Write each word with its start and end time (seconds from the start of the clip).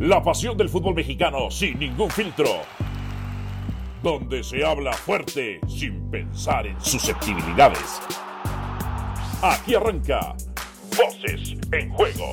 La 0.00 0.22
pasión 0.22 0.58
del 0.58 0.68
fútbol 0.68 0.94
mexicano 0.94 1.50
sin 1.50 1.78
ningún 1.78 2.10
filtro. 2.10 2.50
Donde 4.02 4.44
se 4.44 4.62
habla 4.62 4.92
fuerte 4.92 5.58
sin 5.66 6.10
pensar 6.10 6.66
en 6.66 6.78
susceptibilidades. 6.78 8.02
Aquí 9.40 9.74
arranca 9.74 10.36
Voces 10.94 11.56
en 11.72 11.90
Juego. 11.94 12.30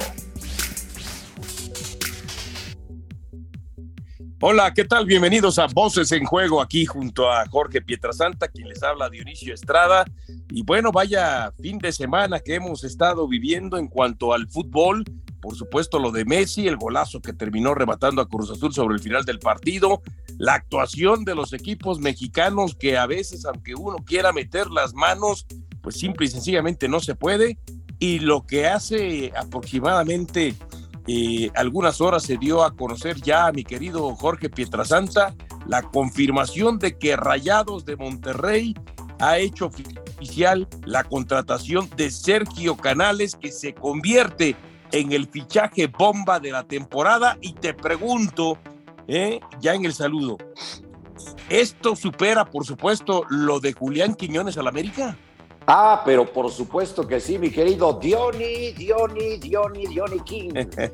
Hola, 4.42 4.74
¿qué 4.74 4.84
tal? 4.84 5.06
Bienvenidos 5.06 5.58
a 5.58 5.68
Voces 5.68 6.12
en 6.12 6.26
Juego 6.26 6.62
aquí 6.62 6.86
junto 6.86 7.32
a 7.32 7.46
Jorge 7.46 7.82
Pietrasanta, 7.82 8.50
quien 8.50 8.68
les 8.68 8.84
habla 8.84 9.10
Dionisio 9.10 9.54
Estrada. 9.54 10.04
Y 10.50 10.64
bueno, 10.64 10.92
vaya 10.92 11.54
fin 11.62 11.78
de 11.78 11.94
semana 11.94 12.42
que 12.42 12.56
hemos 12.56 12.84
estado 12.84 13.26
viviendo 13.26 13.78
en 13.78 13.88
cuanto 13.88 14.34
al 14.34 14.50
fútbol. 14.50 15.06
Por 15.44 15.58
supuesto, 15.58 16.00
lo 16.00 16.12
de 16.12 16.24
Messi, 16.24 16.70
el 16.70 16.78
golazo 16.78 17.22
que 17.22 17.34
terminó 17.34 17.76
rematando 17.76 18.22
a 18.22 18.30
Cruz 18.30 18.50
Azul 18.50 18.74
sobre 18.74 18.96
el 18.96 19.02
final 19.02 19.26
del 19.26 19.40
partido, 19.40 20.02
la 20.38 20.54
actuación 20.54 21.26
de 21.26 21.36
los 21.36 21.52
equipos 21.52 22.00
mexicanos 22.00 22.78
que 22.80 22.98
a 22.98 23.06
veces, 23.08 23.44
aunque 23.44 23.76
uno 23.76 23.98
quiera 24.06 24.32
meter 24.32 24.72
las 24.72 24.94
manos, 24.94 25.46
pues 25.82 25.98
simple 25.98 26.28
y 26.28 26.30
sencillamente 26.30 26.88
no 26.88 27.02
se 27.02 27.14
puede. 27.16 27.58
Y 28.00 28.20
lo 28.20 28.46
que 28.46 28.68
hace 28.68 29.34
aproximadamente 29.36 30.56
eh, 31.08 31.52
algunas 31.56 32.00
horas 32.00 32.24
se 32.24 32.38
dio 32.38 32.64
a 32.64 32.74
conocer 32.74 33.18
ya 33.22 33.48
a 33.48 33.52
mi 33.52 33.66
querido 33.66 34.16
Jorge 34.16 34.50
Pietrasanta 34.50 35.36
la 35.68 35.82
confirmación 35.82 36.80
de 36.80 36.98
que 36.98 37.18
Rayados 37.18 37.84
de 37.84 37.98
Monterrey 37.98 38.76
ha 39.20 39.40
hecho 39.40 39.66
oficial 39.66 40.70
la 40.86 41.04
contratación 41.04 41.90
de 41.98 42.12
Sergio 42.12 42.78
Canales 42.78 43.36
que 43.36 43.52
se 43.52 43.74
convierte 43.74 44.56
en 44.94 45.12
el 45.12 45.28
fichaje 45.28 45.88
bomba 45.88 46.40
de 46.40 46.52
la 46.52 46.64
temporada 46.64 47.38
y 47.42 47.54
te 47.54 47.74
pregunto, 47.74 48.60
eh, 49.08 49.40
ya 49.60 49.74
en 49.74 49.86
el 49.86 49.94
saludo, 49.94 50.38
¿esto 51.50 51.96
supera 51.96 52.46
por 52.46 52.64
supuesto 52.66 53.26
lo 53.30 53.60
de 53.60 53.74
Julián 53.74 54.14
Quiñones 54.14 54.58
al 54.58 54.68
América? 54.68 55.18
Ah, 55.66 56.02
pero 56.06 56.32
por 56.32 56.52
supuesto 56.52 57.08
que 57.08 57.20
sí, 57.20 57.40
mi 57.40 57.50
querido 57.50 57.94
Diony, 57.94 58.74
Diony, 58.74 59.38
Diony, 59.38 59.88
Diony 59.88 60.20
King. 60.20 60.50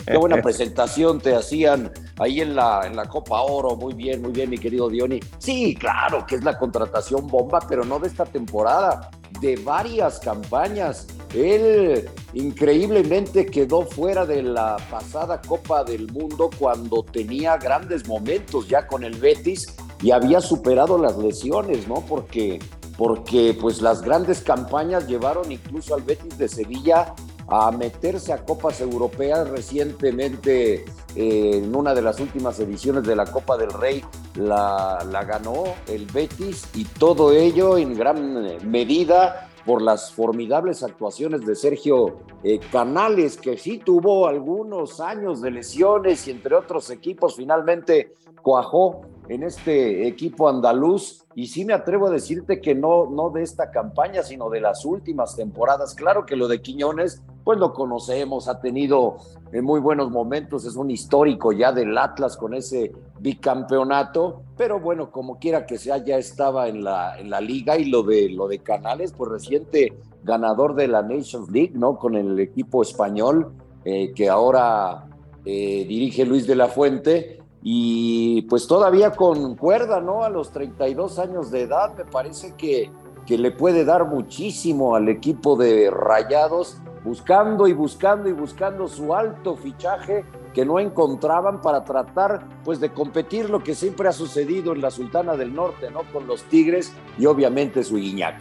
Qué 0.06 0.18
buena 0.18 0.38
presentación 0.42 1.20
te 1.20 1.36
hacían 1.36 1.92
ahí 2.20 2.42
en 2.42 2.56
la, 2.56 2.82
en 2.86 2.96
la 2.96 3.06
Copa 3.06 3.42
Oro. 3.42 3.76
Muy 3.76 3.96
bien, 3.96 4.22
muy 4.22 4.32
bien, 4.32 4.50
mi 4.50 4.60
querido 4.60 4.88
Diony. 4.88 5.20
Sí, 5.40 5.76
claro 5.76 6.26
que 6.26 6.36
es 6.36 6.44
la 6.44 6.58
contratación 6.58 7.28
bomba, 7.28 7.60
pero 7.68 7.84
no 7.84 8.00
de 8.00 8.08
esta 8.08 8.26
temporada, 8.26 9.10
de 9.42 9.56
varias 9.58 10.20
campañas. 10.20 11.08
Él 11.34 12.10
increíblemente 12.34 13.46
quedó 13.46 13.84
fuera 13.84 14.26
de 14.26 14.42
la 14.44 14.78
pasada 14.90 15.42
Copa 15.42 15.84
del 15.84 16.12
Mundo 16.12 16.50
cuando 16.58 17.04
tenía 17.04 17.58
grandes 17.58 18.08
momentos 18.08 18.68
ya 18.68 18.88
con 18.88 19.04
el 19.04 19.16
Betis 19.16 19.68
y 20.02 20.12
había 20.12 20.42
superado 20.42 20.98
las 20.98 21.18
lesiones, 21.18 21.88
¿no? 21.88 22.04
Porque 22.08 22.60
porque 22.98 23.58
pues 23.60 23.82
las 23.82 24.02
grandes 24.02 24.42
campañas 24.42 25.08
llevaron 25.08 25.50
incluso 25.50 25.96
al 25.96 26.02
Betis 26.02 26.38
de 26.38 26.50
Sevilla 26.50 27.14
a 27.48 27.72
meterse 27.72 28.34
a 28.34 28.44
copas 28.44 28.82
europeas 28.82 29.50
recientemente 29.50 30.86
eh, 31.16 31.52
en 31.54 31.74
una 31.74 31.94
de 31.94 32.02
las 32.02 32.20
últimas 32.20 32.60
ediciones 32.60 33.04
de 33.04 33.16
la 33.16 33.26
Copa 33.26 33.58
del 33.58 33.72
Rey 33.72 34.04
la, 34.36 35.00
la 35.10 35.24
ganó 35.24 35.64
el 35.88 36.06
Betis 36.08 36.68
y 36.76 36.84
todo 36.84 37.32
ello 37.32 37.78
en 37.78 37.96
gran 37.96 38.70
medida 38.70 39.49
por 39.70 39.84
las 39.84 40.12
formidables 40.12 40.82
actuaciones 40.82 41.46
de 41.46 41.54
Sergio 41.54 42.22
eh, 42.42 42.60
Canales, 42.72 43.38
que 43.38 43.56
sí 43.56 43.78
tuvo 43.78 44.28
algunos 44.28 45.00
años 45.00 45.42
de 45.42 45.52
lesiones 45.52 46.28
y 46.28 46.32
entre 46.32 46.56
otros 46.56 46.90
equipos 46.90 47.36
finalmente 47.36 48.16
cuajó 48.42 49.02
en 49.28 49.44
este 49.44 50.08
equipo 50.08 50.50
andaluz 50.50 51.24
y 51.36 51.46
sí 51.46 51.66
me 51.66 51.74
atrevo 51.74 52.08
a 52.08 52.10
decirte 52.10 52.60
que 52.62 52.74
no, 52.74 53.12
no 53.12 53.30
de 53.30 53.44
esta 53.44 53.70
campaña, 53.70 54.24
sino 54.24 54.50
de 54.50 54.60
las 54.60 54.86
últimas 54.86 55.36
temporadas. 55.36 55.94
Claro 55.94 56.26
que 56.26 56.36
lo 56.36 56.48
de 56.48 56.64
Quiñones, 56.64 57.22
pues 57.44 57.60
lo 57.60 57.72
conocemos, 57.72 58.48
ha 58.48 58.60
tenido 58.60 59.18
en 59.52 59.64
muy 59.64 59.80
buenos 59.80 60.10
momentos, 60.10 60.66
es 60.66 60.78
un 60.78 60.90
histórico 60.90 61.52
ya 61.52 61.72
del 61.72 61.96
Atlas 61.96 62.38
con 62.38 62.56
ese 62.56 62.92
bicampeonato, 63.20 64.44
pero 64.58 64.80
bueno, 64.80 65.12
como 65.12 65.40
quiera 65.40 65.66
que 65.66 65.78
sea, 65.78 65.98
ya 65.98 66.18
estaba 66.18 66.68
en 66.68 66.84
la, 66.84 67.20
en 67.20 67.30
la 67.30 67.42
liga 67.42 67.78
y 67.78 67.86
lo 67.86 68.04
de, 68.04 68.30
lo 68.30 68.48
de 68.48 68.60
Canales, 68.60 69.14
pues 69.14 69.32
reciente 69.32 69.94
ganador 70.24 70.76
de 70.76 70.88
la 70.88 71.02
Nations 71.02 71.50
League, 71.50 71.74
¿no? 71.76 71.98
Con 71.98 72.16
el 72.16 72.40
equipo 72.40 72.82
español 72.82 73.54
eh, 73.86 74.12
que 74.14 74.30
ahora 74.30 75.06
eh, 75.46 75.86
dirige 75.88 76.26
Luis 76.26 76.46
de 76.48 76.56
la 76.56 76.68
Fuente 76.68 77.40
y 77.62 78.44
pues 78.44 78.68
todavía 78.68 79.12
con 79.12 79.56
cuerda, 79.56 80.02
¿no? 80.02 80.24
A 80.24 80.30
los 80.30 80.52
32 80.52 81.20
años 81.20 81.52
de 81.52 81.64
edad, 81.64 81.96
me 81.98 82.06
parece 82.06 82.54
que, 82.56 82.92
que 83.26 83.38
le 83.38 83.52
puede 83.52 83.86
dar 83.86 84.08
muchísimo 84.08 84.96
al 84.96 85.10
equipo 85.10 85.56
de 85.56 85.90
Rayados, 85.90 86.78
buscando 87.04 87.68
y 87.68 87.74
buscando 87.74 88.30
y 88.30 88.34
buscando 88.34 88.88
su 88.88 89.16
alto 89.16 89.56
fichaje 89.56 90.26
que 90.54 90.66
no 90.66 90.80
encontraban 90.80 91.62
para 91.62 91.84
tratar 91.84 92.48
pues 92.64 92.80
de 92.80 92.92
competir 92.92 93.50
lo 93.50 93.64
que 93.64 93.76
siempre 93.76 94.08
ha 94.10 94.14
sucedido 94.14 94.74
en 94.74 94.82
la 94.82 94.92
Sultana 94.92 95.36
del 95.36 95.54
Norte, 95.54 95.92
¿no? 95.92 96.04
Con 96.12 96.28
los 96.28 96.44
Tigres 96.44 96.94
y 97.18 97.26
obviamente 97.26 97.84
su 97.84 97.96
Guiñac. 97.96 98.40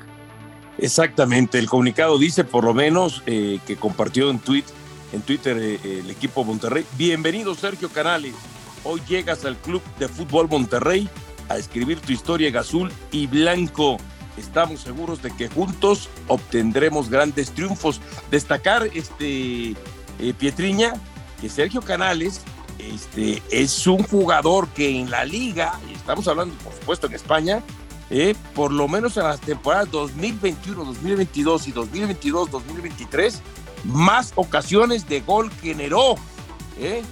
Exactamente, 0.78 1.58
el 1.58 1.68
comunicado 1.68 2.18
dice 2.18 2.44
por 2.44 2.64
lo 2.64 2.72
menos 2.72 3.22
eh, 3.26 3.58
que 3.66 3.76
compartió 3.76 4.30
en, 4.30 4.40
en 5.12 5.22
Twitter 5.22 5.56
eh, 5.58 6.00
el 6.00 6.10
equipo 6.10 6.44
Monterrey. 6.44 6.84
Bienvenido 6.96 7.54
Sergio 7.54 7.88
Canales 7.88 8.34
Hoy 8.84 9.02
llegas 9.08 9.44
al 9.44 9.56
Club 9.56 9.82
de 9.98 10.08
Fútbol 10.08 10.48
Monterrey 10.48 11.08
a 11.48 11.56
escribir 11.56 12.00
tu 12.00 12.12
historia 12.12 12.48
en 12.48 12.56
azul 12.56 12.92
y 13.10 13.26
blanco. 13.26 13.98
Estamos 14.38 14.80
seguros 14.80 15.22
de 15.22 15.30
que 15.30 15.48
juntos 15.48 16.08
obtendremos 16.28 17.10
grandes 17.10 17.50
triunfos. 17.50 18.00
Destacar, 18.30 18.88
este, 18.94 19.70
eh, 19.70 20.34
Pietriña, 20.38 20.94
que 21.40 21.48
Sergio 21.48 21.82
Canales 21.82 22.42
este, 22.78 23.42
es 23.50 23.86
un 23.86 24.02
jugador 24.04 24.68
que 24.68 24.98
en 24.98 25.10
la 25.10 25.24
liga, 25.24 25.78
y 25.88 25.94
estamos 25.94 26.28
hablando 26.28 26.54
por 26.56 26.72
supuesto 26.72 27.06
en 27.06 27.14
España, 27.14 27.62
eh, 28.10 28.34
por 28.54 28.72
lo 28.72 28.88
menos 28.88 29.16
en 29.16 29.24
las 29.24 29.40
temporadas 29.40 29.90
2021, 29.90 30.84
2022 30.84 31.68
y 31.68 31.72
2022, 31.72 32.50
2023, 32.50 33.42
más 33.84 34.32
ocasiones 34.36 35.08
de 35.08 35.20
gol 35.20 35.50
generó. 35.60 36.14
Eh, 36.78 37.02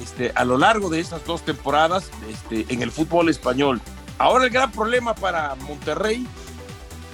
este, 0.00 0.30
a 0.34 0.44
lo 0.44 0.58
largo 0.58 0.90
de 0.90 1.00
estas 1.00 1.24
dos 1.24 1.42
temporadas 1.42 2.10
este, 2.28 2.72
en 2.72 2.82
el 2.82 2.90
fútbol 2.90 3.28
español. 3.28 3.80
Ahora 4.18 4.44
el 4.44 4.50
gran 4.50 4.70
problema 4.70 5.14
para 5.14 5.54
Monterrey, 5.56 6.26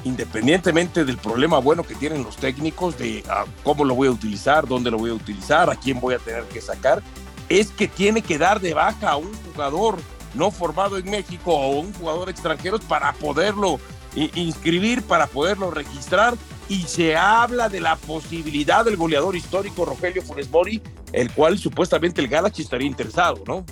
independientemente 0.05 1.05
del 1.05 1.19
problema 1.19 1.59
bueno 1.59 1.85
que 1.85 1.95
tienen 1.95 2.23
los 2.23 2.37
técnicos 2.37 2.99
de 2.99 3.23
ah, 3.29 3.45
cómo 3.63 3.85
lo 3.85 3.95
voy 3.95 4.09
a 4.09 4.11
utilizar, 4.11 4.67
dónde 4.67 4.91
lo 4.91 4.99
voy 4.99 5.11
a 5.11 5.15
utilizar, 5.15 5.71
a 5.71 5.77
quién 5.77 6.01
voy 6.01 6.15
a 6.15 6.19
tener 6.19 6.45
que 6.45 6.61
sacar, 6.61 7.03
es 7.49 7.71
que 7.71 7.89
tiene 7.89 8.23
que 8.23 8.39
dar 8.39 8.61
de 8.61 8.75
baja 8.75 9.11
a 9.11 9.17
un 9.17 9.33
jugador 9.53 9.99
no 10.35 10.51
formado 10.51 10.97
en 10.97 11.11
México 11.11 11.55
o 11.55 11.81
un 11.81 11.93
jugador 11.93 12.31
extranjero 12.31 12.79
para 12.81 13.13
poderlo 13.13 13.79
inscribir, 14.15 15.03
para 15.03 15.27
poderlo 15.27 15.71
registrar 15.71 16.35
y 16.69 16.83
se 16.83 17.17
habla 17.17 17.69
de 17.69 17.81
la 17.81 17.97
posibilidad 17.97 18.85
del 18.85 18.97
goleador 18.97 19.37
histórico 19.37 19.85
Rogelio 19.85 20.23
Funes 20.23 20.51
Mori, 20.51 20.83
el 21.13 21.31
cual 21.33 21.59
supuestamente 21.59 22.21
el 22.21 22.29
Galaxy 22.29 22.63
estaría 22.63 22.87
interesado, 22.87 23.43
¿no? 23.47 23.65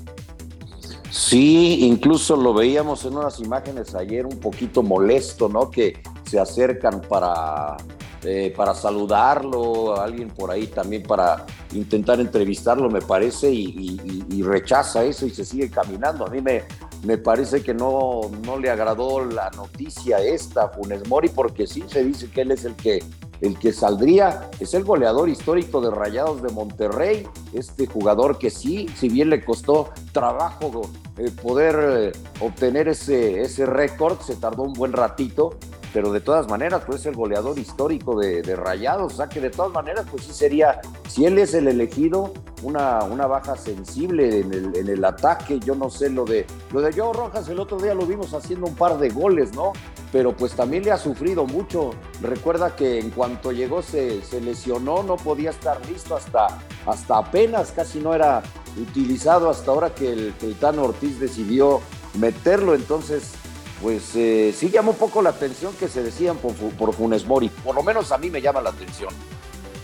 Sí, 1.11 1.81
incluso 1.87 2.37
lo 2.37 2.55
veíamos 2.55 3.05
en 3.05 3.17
unas 3.17 3.41
imágenes 3.41 3.95
ayer 3.95 4.27
un 4.27 4.39
poquito 4.39 4.83
molesto, 4.83 5.49
¿no? 5.49 5.71
Que 5.71 6.01
se 6.31 6.39
acercan 6.39 7.01
para, 7.01 7.77
eh, 8.23 8.55
para 8.57 8.73
saludarlo, 8.73 10.01
alguien 10.01 10.29
por 10.29 10.53
ahí 10.53 10.69
también 10.69 11.03
para 11.03 11.45
intentar 11.73 12.21
entrevistarlo, 12.21 12.89
me 12.89 13.01
parece, 13.01 13.51
y, 13.51 14.43
rechaza 14.43 15.04
eso 15.04 15.27
y 15.27 15.31
se 15.31 15.45
sigue 15.45 15.71
caminando. 15.71 16.25
A 16.27 16.31
mí 16.31 16.41
me, 16.41 16.63
me 17.04 17.19
parece 17.19 17.63
que 17.63 17.75
no, 17.75 18.22
no 18.45 18.59
le 18.59 18.71
agradó 18.71 19.25
la 19.25 19.51
noticia 19.51 20.19
esta 20.21 20.69
Funes 20.69 21.07
Mori 21.09 21.28
porque 21.28 21.66
sí 21.66 21.84
se 21.87 22.03
dice 22.04 22.31
que 22.31 22.41
él 22.41 22.53
es 22.53 22.65
el 22.65 22.75
que, 22.75 23.04
el 23.41 23.59
que 23.59 23.72
saldría, 23.72 24.49
es 24.60 24.72
el 24.75 24.84
goleador 24.84 25.28
histórico 25.28 25.81
de 25.81 25.91
Rayados 25.91 26.43
de 26.43 26.51
Monterrey, 26.51 27.27
este 27.53 27.87
jugador 27.87 28.39
que 28.39 28.51
sí, 28.51 28.89
si 28.97 29.09
bien 29.09 29.31
le 29.31 29.45
costó 29.45 29.91
trabajo 30.13 30.83
eh, 31.19 31.31
poder 31.43 32.13
eh, 32.13 32.13
obtener 32.41 32.89
ese, 32.89 33.43
ese 33.43 33.66
récord, 33.66 34.21
se 34.21 34.37
tardó 34.37 34.63
un 34.63 34.72
buen 34.72 34.93
ratito, 34.93 35.59
pero 35.92 36.13
de 36.13 36.21
todas 36.21 36.48
maneras, 36.48 36.83
pues 36.87 37.01
es 37.01 37.07
el 37.07 37.16
goleador 37.16 37.59
histórico 37.59 38.19
de, 38.19 38.42
Rayados, 38.57 39.15
o 39.15 39.16
sea 39.16 39.28
que 39.28 39.41
de 39.41 39.51
todas 39.51 39.72
maneras, 39.72 40.07
pues 40.10 40.25
sí 40.25 40.33
sería, 40.33 40.81
si 41.09 41.25
él 41.25 41.39
es 41.39 41.54
el 41.54 41.69
elegido, 41.69 42.33
una, 42.63 43.03
una 43.04 43.27
baja 43.27 43.57
sensible 43.57 44.41
en 44.41 44.53
el, 44.53 44.77
en 44.77 44.89
el 44.89 45.04
ataque, 45.04 45.59
yo 45.60 45.75
no 45.75 45.91
sé 45.91 46.10
lo 46.10 46.25
de, 46.25 46.47
lo 46.72 46.81
de 46.81 46.92
Joe 46.92 47.13
Rojas, 47.13 47.48
el 47.48 47.59
otro 47.59 47.78
día 47.78 47.95
lo 47.95 48.07
vimos 48.07 48.34
haciendo 48.34 48.66
un 48.66 48.75
par 48.75 48.98
de 48.98 49.09
goles, 49.09 49.54
¿no? 49.54 49.72
Pero 50.13 50.37
pues 50.37 50.53
también 50.53 50.84
le 50.84 50.92
ha 50.92 50.98
sufrido 50.98 51.47
mucho, 51.47 51.91
recuerda 52.21 52.77
que 52.77 52.98
en 52.98 53.10
cuanto 53.10 53.53
llegó 53.53 53.83
se, 53.83 54.22
se 54.22 54.41
lesionó, 54.41 55.03
no 55.03 55.16
podía 55.16 55.51
estar 55.51 55.84
listo 55.89 56.16
hasta, 56.16 56.59
hasta 56.87 57.19
apenas, 57.19 57.72
casi 57.72 58.01
no 58.01 58.15
era 58.15 58.42
utilizado 58.78 59.51
hasta 59.51 59.71
ahora 59.71 59.95
que 59.95 60.13
el, 60.13 60.34
Tano 60.60 60.84
Ortiz 60.84 61.19
decidió 61.19 61.81
meterlo. 62.19 62.75
Entonces, 62.75 63.33
pues 63.80 64.15
eh, 64.15 64.54
sí 64.56 64.71
llama 64.71 64.91
un 64.91 64.97
poco 64.97 65.22
la 65.22 65.30
atención 65.30 65.72
que 65.74 65.88
se 65.88 66.03
decían 66.03 66.36
por, 66.36 66.54
por 66.54 66.94
Funes 66.94 67.27
Mori. 67.27 67.48
Por 67.48 67.74
lo 67.74 67.82
menos 67.82 68.12
a 68.12 68.18
mí 68.18 68.30
me 68.30 68.42
llama 68.42 68.60
la 68.60 68.71
atención. 68.71 69.10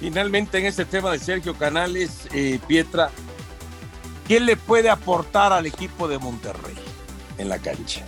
Finalmente, 0.00 0.58
en 0.58 0.66
este 0.66 0.84
tema 0.84 1.10
de 1.10 1.18
Sergio 1.18 1.54
Canales, 1.54 2.28
eh, 2.34 2.58
Pietra, 2.66 3.10
¿quién 4.26 4.44
le 4.44 4.56
puede 4.56 4.90
aportar 4.90 5.52
al 5.52 5.64
equipo 5.64 6.06
de 6.06 6.18
Monterrey 6.18 6.74
en 7.38 7.48
la 7.48 7.58
cancha? 7.58 8.04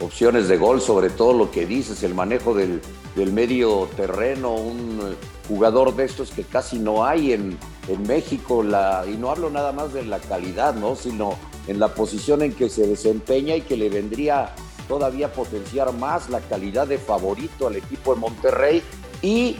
Opciones 0.00 0.48
de 0.48 0.56
gol, 0.56 0.80
sobre 0.80 1.10
todo 1.10 1.34
lo 1.34 1.50
que 1.50 1.66
dices, 1.66 2.02
el 2.02 2.14
manejo 2.14 2.54
del, 2.54 2.80
del 3.14 3.32
medio 3.32 3.88
terreno, 3.96 4.54
un 4.54 5.16
jugador 5.48 5.94
de 5.94 6.04
estos 6.04 6.30
que 6.30 6.44
casi 6.44 6.78
no 6.78 7.04
hay 7.04 7.32
en, 7.32 7.58
en 7.88 8.02
México, 8.02 8.62
la, 8.62 9.04
y 9.06 9.16
no 9.16 9.30
hablo 9.30 9.50
nada 9.50 9.72
más 9.72 9.92
de 9.92 10.04
la 10.04 10.18
calidad, 10.18 10.74
¿no? 10.74 10.96
sino 10.96 11.38
en 11.66 11.78
la 11.78 11.94
posición 11.94 12.42
en 12.42 12.52
que 12.54 12.68
se 12.68 12.86
desempeña 12.86 13.56
y 13.56 13.62
que 13.62 13.76
le 13.76 13.88
vendría 13.88 14.54
todavía 14.88 15.32
potenciar 15.32 15.92
más 15.92 16.28
la 16.30 16.40
calidad 16.40 16.86
de 16.86 16.98
favorito 16.98 17.66
al 17.66 17.76
equipo 17.76 18.14
de 18.14 18.20
Monterrey. 18.20 18.82
Y 19.22 19.56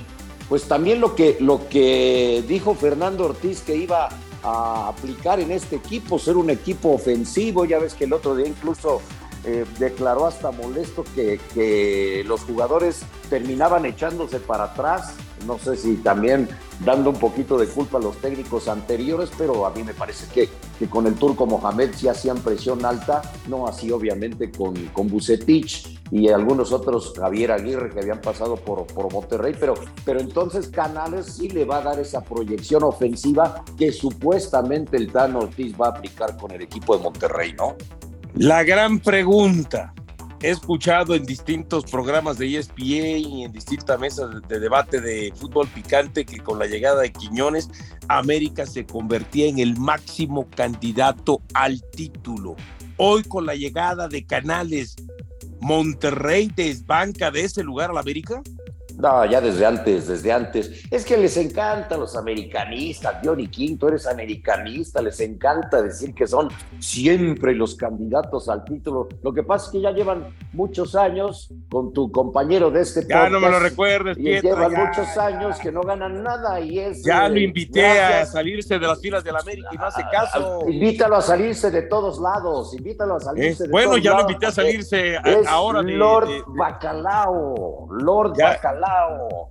pues 0.49 0.65
también 0.65 1.01
lo 1.01 1.15
que, 1.15 1.37
lo 1.41 1.69
que 1.69 2.45
dijo 2.47 2.75
Fernando 2.75 3.25
Ortiz 3.25 3.61
que 3.61 3.77
iba 3.77 4.09
a 4.43 4.89
aplicar 4.89 5.41
en 5.41 5.51
este 5.51 5.77
equipo, 5.77 6.19
ser 6.19 6.37
un 6.37 6.51
equipo 6.51 6.91
ofensivo, 6.91 7.65
ya 7.65 7.79
ves 7.79 7.95
que 7.95 8.05
el 8.05 8.13
otro 8.13 8.37
día 8.37 8.47
incluso 8.47 9.01
eh, 9.47 9.65
declaró 9.79 10.27
hasta 10.27 10.51
molesto 10.51 11.05
que, 11.15 12.25
los 12.27 12.41
jugadores 12.41 13.03
terminaban 13.31 13.87
echándose 13.87 14.41
para 14.41 14.65
atrás. 14.65 15.15
No 15.47 15.59
sé 15.59 15.77
si 15.77 15.97
también 15.97 16.49
dando 16.85 17.11
un 17.11 17.17
poquito 17.17 17.57
de 17.57 17.67
culpa 17.67 17.99
a 17.99 18.01
los 18.01 18.17
técnicos 18.17 18.67
anteriores, 18.67 19.31
pero 19.39 19.65
a 19.65 19.71
mí 19.71 19.85
me 19.85 19.95
parece 19.95 20.27
que, 20.33 20.49
que 20.79 20.89
con 20.89 21.07
el 21.07 21.15
turco 21.15 21.47
Mohamed 21.47 21.91
sí 21.95 22.09
hacían 22.09 22.39
presión 22.39 22.85
alta, 22.85 23.23
no 23.47 23.69
así 23.69 23.93
obviamente 23.93 24.51
con, 24.51 24.75
con 24.89 25.09
Bucetich 25.09 25.97
y 26.11 26.29
algunos 26.29 26.73
otros, 26.73 27.13
Javier 27.17 27.53
Aguirre, 27.53 27.91
que 27.91 28.01
habían 28.01 28.21
pasado 28.21 28.57
por, 28.57 28.87
por 28.87 29.13
Monterrey, 29.13 29.55
pero, 29.59 29.75
pero 30.05 30.21
entonces 30.21 30.69
Canales 30.69 31.27
sí 31.27 31.49
le 31.49 31.65
va 31.65 31.79
a 31.79 31.83
dar 31.83 32.01
esa 32.01 32.23
proyección 32.23 32.83
ofensiva 32.83 33.65
que 33.79 33.93
supuestamente 33.93 34.97
el 34.97 35.13
Dan 35.13 35.37
Ortiz 35.37 35.75
va 35.81 35.87
a 35.87 35.91
aplicar 35.91 36.37
con 36.37 36.51
el 36.51 36.63
equipo 36.63 36.97
de 36.97 37.03
Monterrey, 37.03 37.53
¿no? 37.53 37.77
La 38.37 38.65
gran 38.65 38.99
pregunta. 38.99 39.95
He 40.43 40.51
escuchado 40.51 41.15
en 41.15 41.25
distintos 41.25 41.87
programas 41.87 42.37
de 42.37 42.59
ESPN 42.59 43.17
y 43.17 43.45
en 43.45 43.53
distintas 43.53 43.99
mesas 43.99 44.29
de 44.47 44.61
debate 44.61 45.01
de 45.01 45.33
fútbol 45.35 45.67
picante 45.69 46.27
que 46.27 46.41
con 46.41 46.59
la 46.59 46.67
llegada 46.67 47.01
de 47.01 47.13
Quiñones, 47.13 47.71
América 48.09 48.67
se 48.67 48.85
convertía 48.85 49.47
en 49.47 49.59
el 49.59 49.79
máximo 49.79 50.47
candidato 50.55 51.41
al 51.55 51.83
título. 51.83 52.57
Hoy 52.99 53.23
con 53.23 53.47
la 53.47 53.55
llegada 53.55 54.07
de 54.07 54.27
Canales, 54.27 54.97
¿Monterrey 55.63 56.53
desbanca 56.55 57.31
de 57.31 57.41
ese 57.41 57.65
lugar 57.65 57.89
a 57.89 57.95
la 57.95 58.01
América? 58.01 58.43
No, 58.99 59.25
ya 59.27 59.41
desde 59.41 59.67
antes, 59.67 60.07
desde 60.09 60.33
antes. 60.33 60.85
Es 60.91 61.05
que 61.05 61.17
les 61.17 61.37
encanta 61.37 61.97
los 61.97 62.17
americanistas, 62.17 63.17
Johnny 63.23 63.47
tú 63.79 63.89
eres 63.89 64.07
americanista, 64.07 65.03
les 65.03 65.21
encanta 65.21 65.83
decir 65.83 66.15
que 66.15 66.27
son 66.27 66.49
siempre 66.79 67.55
los 67.55 67.75
candidatos 67.75 68.49
al 68.49 68.65
título. 68.65 69.09
Lo 69.23 69.33
que 69.33 69.43
pasa 69.43 69.67
es 69.67 69.73
que 69.73 69.81
ya 69.81 69.91
llevan 69.91 70.27
muchos 70.53 70.95
años 70.95 71.49
con 71.71 71.93
tu 71.93 72.11
compañero 72.11 72.71
de 72.71 72.81
este 72.83 73.07
Ya 73.07 73.29
no 73.29 73.41
me 73.41 73.51
lo 73.51 73.59
recuerdes, 73.59 74.17
Pietro, 74.17 74.51
llevan 74.51 74.73
ya, 74.73 74.85
muchos 74.87 75.17
años 75.19 75.59
que 75.59 75.71
no 75.73 75.81
ganan 75.83 76.23
nada 76.23 76.61
y 76.61 76.79
es... 76.79 77.03
Ya 77.05 77.27
eh, 77.27 77.31
lo 77.31 77.39
invité 77.39 77.81
gracias. 77.83 78.29
a 78.31 78.33
salirse 78.33 78.79
de 78.79 78.87
las 78.87 79.01
filas 79.01 79.23
de 79.25 79.33
la 79.33 79.41
América 79.41 79.69
y 79.73 79.77
no 79.77 79.85
hace 79.87 80.03
caso. 80.11 80.61
Invítalo 80.69 81.17
a 81.17 81.23
salirse 81.23 81.71
de 81.71 81.83
todos 81.83 82.19
lados, 82.19 82.75
invítalo 82.75 83.17
a 83.17 83.21
salirse 83.21 83.65
de 83.65 83.71
Bueno, 83.71 83.91
todos 83.93 84.03
ya 84.03 84.11
lo 84.11 84.17
lados, 84.19 84.31
invité 84.33 84.47
a 84.47 84.53
salirse 84.53 85.17
a- 85.17 85.23
ahora 85.51 85.83
de, 85.83 85.93
Lord 85.93 86.29
de- 86.29 86.35
de- 86.35 86.43
Bacalao, 86.47 87.89
Lord 87.91 88.33
Ya- 88.37 88.49
Bacalao. 88.53 88.86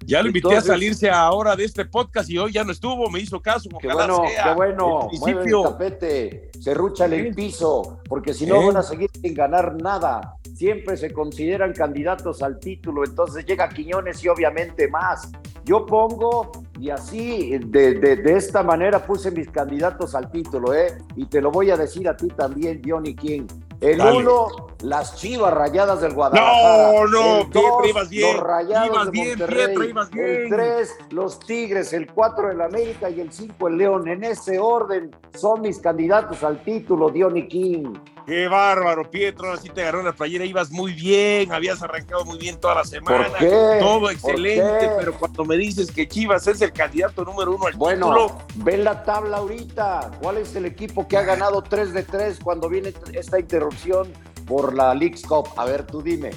Ya 0.06 0.22
lo 0.22 0.28
invité 0.28 0.48
Entonces, 0.48 0.70
a 0.70 0.74
salirse 0.74 1.10
ahora 1.10 1.56
de 1.56 1.64
este 1.66 1.86
podcast 1.86 2.30
y 2.30 2.38
hoy 2.38 2.52
ya 2.54 2.64
no 2.64 2.72
estuvo, 2.72 3.10
me 3.10 3.20
hizo 3.20 3.42
caso. 3.42 3.70
Qué 3.80 3.88
bueno, 3.92 4.24
sea 4.28 4.44
qué 4.44 4.54
bueno. 4.54 5.10
el 5.12 5.20
Mueve 5.20 5.44
el 5.50 5.64
tapete, 5.64 6.52
serrúchale 6.60 7.20
el 7.28 7.36
piso, 7.36 8.00
porque 8.08 8.34
si 8.34 8.46
no 8.46 8.62
¿Eh? 8.62 8.66
van 8.68 8.78
a 8.78 8.84
seguir 8.84 9.10
sin 9.22 9.34
ganar 9.34 9.76
nada. 9.82 10.36
Siempre 10.56 10.96
se 10.98 11.12
consideran 11.12 11.74
candidatos 11.74 12.42
al 12.42 12.60
título, 12.60 13.04
entonces 13.04 13.46
llega 13.46 13.68
Quiñones 13.70 14.24
y 14.24 14.30
obviamente 14.30 14.88
más. 14.88 15.30
Yo 15.66 15.86
pongo, 15.86 16.52
y 16.80 16.92
así, 16.92 17.58
de, 17.58 17.96
de- 17.96 18.16
de 18.18 18.38
esta 18.38 18.62
manera 18.64 19.04
puse 19.06 19.32
mis 19.32 19.50
candidatos 19.50 20.14
al 20.16 20.30
título, 20.32 20.74
¿eh? 20.74 20.98
Y 21.16 21.26
te 21.26 21.42
lo 21.42 21.50
voy 21.52 21.72
a 21.72 21.78
decir 21.78 22.08
a 22.08 22.16
ti 22.16 22.28
también, 22.28 22.82
Johnny 22.86 23.16
King. 23.16 23.48
El 23.86 24.00
Dale. 24.00 24.18
uno, 24.18 24.48
las 24.82 25.16
chivas 25.16 25.54
rayadas 25.54 26.02
del 26.02 26.14
Guadalajara. 26.14 26.92
No, 26.92 27.08
no, 27.08 27.42
El 27.42 27.50
dos, 27.52 27.88
ibas 27.88 28.10
bien, 28.10 28.34
Los 28.36 28.44
rayados 28.44 28.88
ibas 28.88 29.06
de 29.06 29.12
bien, 29.12 29.28
Monterrey. 29.28 29.66
Pietro, 29.66 29.84
ibas 29.84 30.12
bien. 30.12 30.26
El 30.26 30.50
tres, 30.50 30.96
los 31.12 31.40
Tigres. 31.40 31.94
El 31.94 32.12
cuatro, 32.12 32.50
el 32.50 32.62
América. 32.62 33.10
Y 33.12 33.22
el 33.22 33.32
cinco, 33.32 33.68
el 33.68 33.78
León. 33.78 34.08
En 34.08 34.24
ese 34.24 34.58
orden 34.58 35.16
son 35.36 35.62
mis 35.62 35.78
candidatos 35.80 36.44
al 36.44 36.64
título, 36.64 37.10
Diony 37.10 37.48
King. 37.48 37.94
Qué 38.25 38.48
bárbaro, 38.48 39.10
Pietro, 39.12 39.50
ahora 39.50 39.62
sí 39.62 39.69
te 39.69 39.83
agarró 39.83 40.01
la 40.01 40.13
playera, 40.13 40.45
ibas 40.45 40.72
muy 40.72 40.94
bien, 40.94 41.54
habías 41.54 41.81
arrancado 41.83 42.25
muy 42.25 42.39
bien 42.39 42.60
toda 42.60 42.75
la 42.75 42.83
semana. 42.83 43.27
¿Por 43.27 43.38
qué? 43.38 43.77
Todo 43.80 44.00
¿Por 44.01 44.12
excelente, 44.12 44.89
pero 44.98 45.13
cuando 45.13 45.45
me 45.45 45.56
dices 45.57 45.92
que 45.92 46.07
Chivas 46.07 46.48
es 46.48 46.60
el 46.62 46.74
candidato 46.74 47.24
número 47.24 47.56
uno 47.56 47.68
al 47.68 47.74
Bueno, 47.74 48.07
título, 48.07 48.38
ven 48.56 48.83
la 48.83 49.04
tabla 49.04 49.38
ahorita. 49.38 50.12
¿Cuál 50.22 50.38
es 50.39 50.56
el 50.56 50.66
equipo 50.66 51.07
que 51.07 51.18
ha 51.18 51.22
ganado 51.22 51.62
3 51.62 51.94
de 51.94 52.01
3 52.04 52.39
cuando 52.44 52.68
viene 52.68 52.94
esta 53.13 53.39
interrupción 53.39 54.12
por 54.48 54.74
la 54.74 54.95
League's 54.95 55.22
Cup? 55.22 55.50
A 55.56 55.66
ver, 55.66 55.86
tú 55.86 56.01
dime. 56.01 56.31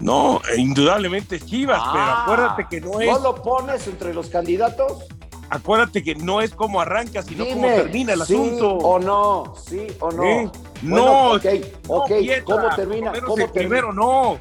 no, 0.00 0.40
indudablemente 0.56 1.36
es 1.36 1.46
Chivas, 1.46 1.80
pero 1.92 2.04
Ah, 2.04 2.22
acuérdate 2.24 2.66
que 2.68 2.80
no 2.80 3.00
es, 3.00 3.08
¿No 3.12 3.18
lo 3.20 3.34
pones 3.42 3.86
entre 3.86 4.12
los 4.12 4.28
candidatos? 4.28 5.04
Acuérdate 5.50 6.02
que 6.02 6.14
no 6.14 6.40
es 6.40 6.52
como 6.54 6.80
arranca, 6.80 7.22
sino 7.22 7.44
Dime, 7.44 7.54
cómo 7.56 7.66
termina 7.74 8.12
el 8.14 8.22
sí 8.24 8.34
asunto. 8.34 8.74
o 8.76 8.98
no, 8.98 9.54
sí 9.56 9.86
o 10.00 10.10
no. 10.10 10.24
¿Eh? 10.24 10.50
Bueno, 10.82 11.04
no, 11.06 11.32
ok, 11.32 11.44
no, 11.88 11.94
ok. 11.96 12.08
Pietra, 12.18 12.44
¿Cómo 12.44 12.62
¿Cómo 12.62 12.76
termina? 12.76 13.12
primero 13.52 13.92
no. 13.92 14.38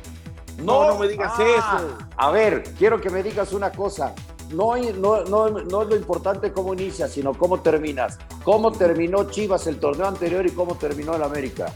No, 0.60 0.88
no 0.88 0.98
me 1.00 1.08
digas 1.08 1.34
Ah, 1.38 1.44
eso. 1.44 1.98
A 2.18 2.32
ver, 2.32 2.64
quiero 2.80 3.00
que 3.00 3.10
me 3.12 3.22
digas 3.22 3.54
una 3.54 3.72
cosa. 3.72 4.14
No, 4.52 4.76
no, 4.78 5.24
no, 5.26 5.50
no 5.50 5.82
es 5.84 5.88
lo 5.90 5.96
importante 5.96 6.52
cómo 6.54 6.74
inicias, 6.74 7.12
sino 7.12 7.34
cómo 7.34 7.60
terminas. 7.60 8.18
¿Cómo 8.44 8.72
terminó 8.72 9.30
Chivas 9.30 9.68
el 9.68 9.78
torneo 9.78 10.08
anterior 10.08 10.46
y 10.48 10.52
cómo 10.52 10.76
terminó 10.76 11.16
el 11.16 11.22
América? 11.24 11.72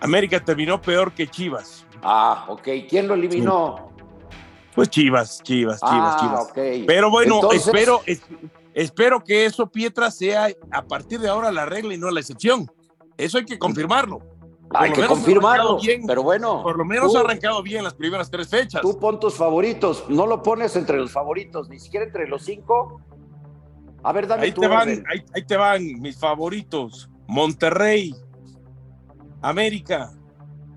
América 0.00 0.38
terminó 0.44 0.80
peor 0.80 1.12
que 1.12 1.26
Chivas. 1.26 1.84
Ah, 2.02 2.44
ok. 2.48 2.68
¿Quién 2.88 3.08
lo 3.08 3.14
eliminó? 3.14 3.90
Pues 4.76 4.90
Chivas, 4.90 5.42
Chivas, 5.42 5.80
Chivas, 5.80 6.16
ah, 6.20 6.46
Chivas. 6.52 6.84
Pero 6.86 7.10
bueno, 7.10 7.36
Entonces- 7.36 7.66
espero, 7.66 8.00
es- 8.06 8.22
espero 8.74 9.24
que 9.24 9.44
eso, 9.46 9.66
Pietra, 9.66 10.10
sea 10.12 10.48
a 10.70 10.82
partir 10.84 11.18
de 11.18 11.28
ahora 11.28 11.50
la 11.50 11.64
regla 11.66 11.94
y 11.94 11.98
no 11.98 12.10
la 12.10 12.20
excepción. 12.20 12.70
Eso 13.16 13.38
hay 13.38 13.44
que 13.46 13.58
confirmarlo. 13.58 14.20
Hay 14.70 14.92
que 14.92 15.06
confirmarlo. 15.06 15.78
bien. 15.80 16.02
Pero 16.06 16.22
bueno, 16.22 16.62
Por 16.62 16.76
lo 16.76 16.84
menos 16.84 17.10
tú- 17.12 17.16
ha 17.18 17.20
arrancado 17.22 17.62
bien 17.62 17.82
las 17.84 17.94
primeras 17.94 18.30
tres 18.30 18.48
fechas. 18.48 18.82
tú 18.82 18.98
pon 18.98 19.18
tus 19.18 19.34
favoritos. 19.34 20.04
No 20.08 20.26
lo 20.26 20.42
pones 20.42 20.76
entre 20.76 20.98
los 20.98 21.10
favoritos, 21.12 21.68
ni 21.70 21.78
siquiera 21.78 22.04
entre 22.04 22.28
los 22.28 22.42
cinco. 22.42 23.00
A 24.02 24.12
ver, 24.12 24.26
dame 24.26 24.42
Ahí 24.44 24.52
tu 24.52 24.60
te 24.60 24.68
van, 24.68 25.04
ahí 25.34 25.42
te 25.46 25.56
van 25.56 25.82
mis 26.00 26.18
favoritos. 26.18 27.08
Monterrey, 27.28 28.14
América, 29.40 30.12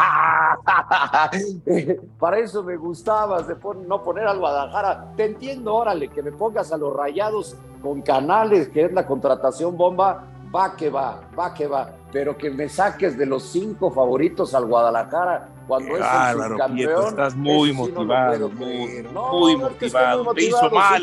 Para 2.18 2.38
eso 2.38 2.62
me 2.62 2.76
gustabas 2.76 3.46
de 3.48 3.56
pon- 3.56 3.86
no 3.88 4.02
poner 4.02 4.26
al 4.26 4.38
Guadalajara. 4.38 5.12
Te 5.16 5.24
entiendo, 5.26 5.74
órale, 5.74 6.08
que 6.08 6.22
me 6.22 6.32
pongas 6.32 6.72
a 6.72 6.76
los 6.76 6.94
rayados 6.94 7.56
con 7.82 8.02
canales, 8.02 8.68
que 8.68 8.84
es 8.84 8.92
la 8.92 9.06
contratación 9.06 9.76
bomba, 9.76 10.24
va 10.54 10.76
que 10.76 10.90
va, 10.90 11.20
va 11.38 11.54
que 11.54 11.66
va. 11.66 11.90
Pero 12.12 12.36
que 12.36 12.50
me 12.50 12.68
saques 12.68 13.16
de 13.16 13.24
los 13.24 13.44
cinco 13.44 13.90
favoritos 13.90 14.52
al 14.54 14.66
Guadalajara 14.66 15.48
cuando 15.68 15.94
es 15.96 16.00
el. 16.32 16.74
Pietro, 16.74 17.08
estás 17.08 17.36
muy 17.36 17.70
sí 17.70 17.74
no 17.76 17.82
motivado, 18.04 18.48
muy, 18.50 19.02
no 19.14 19.32
motivado. 19.58 20.34
Te 20.34 20.44
hizo 20.44 20.70
mal. 20.70 21.02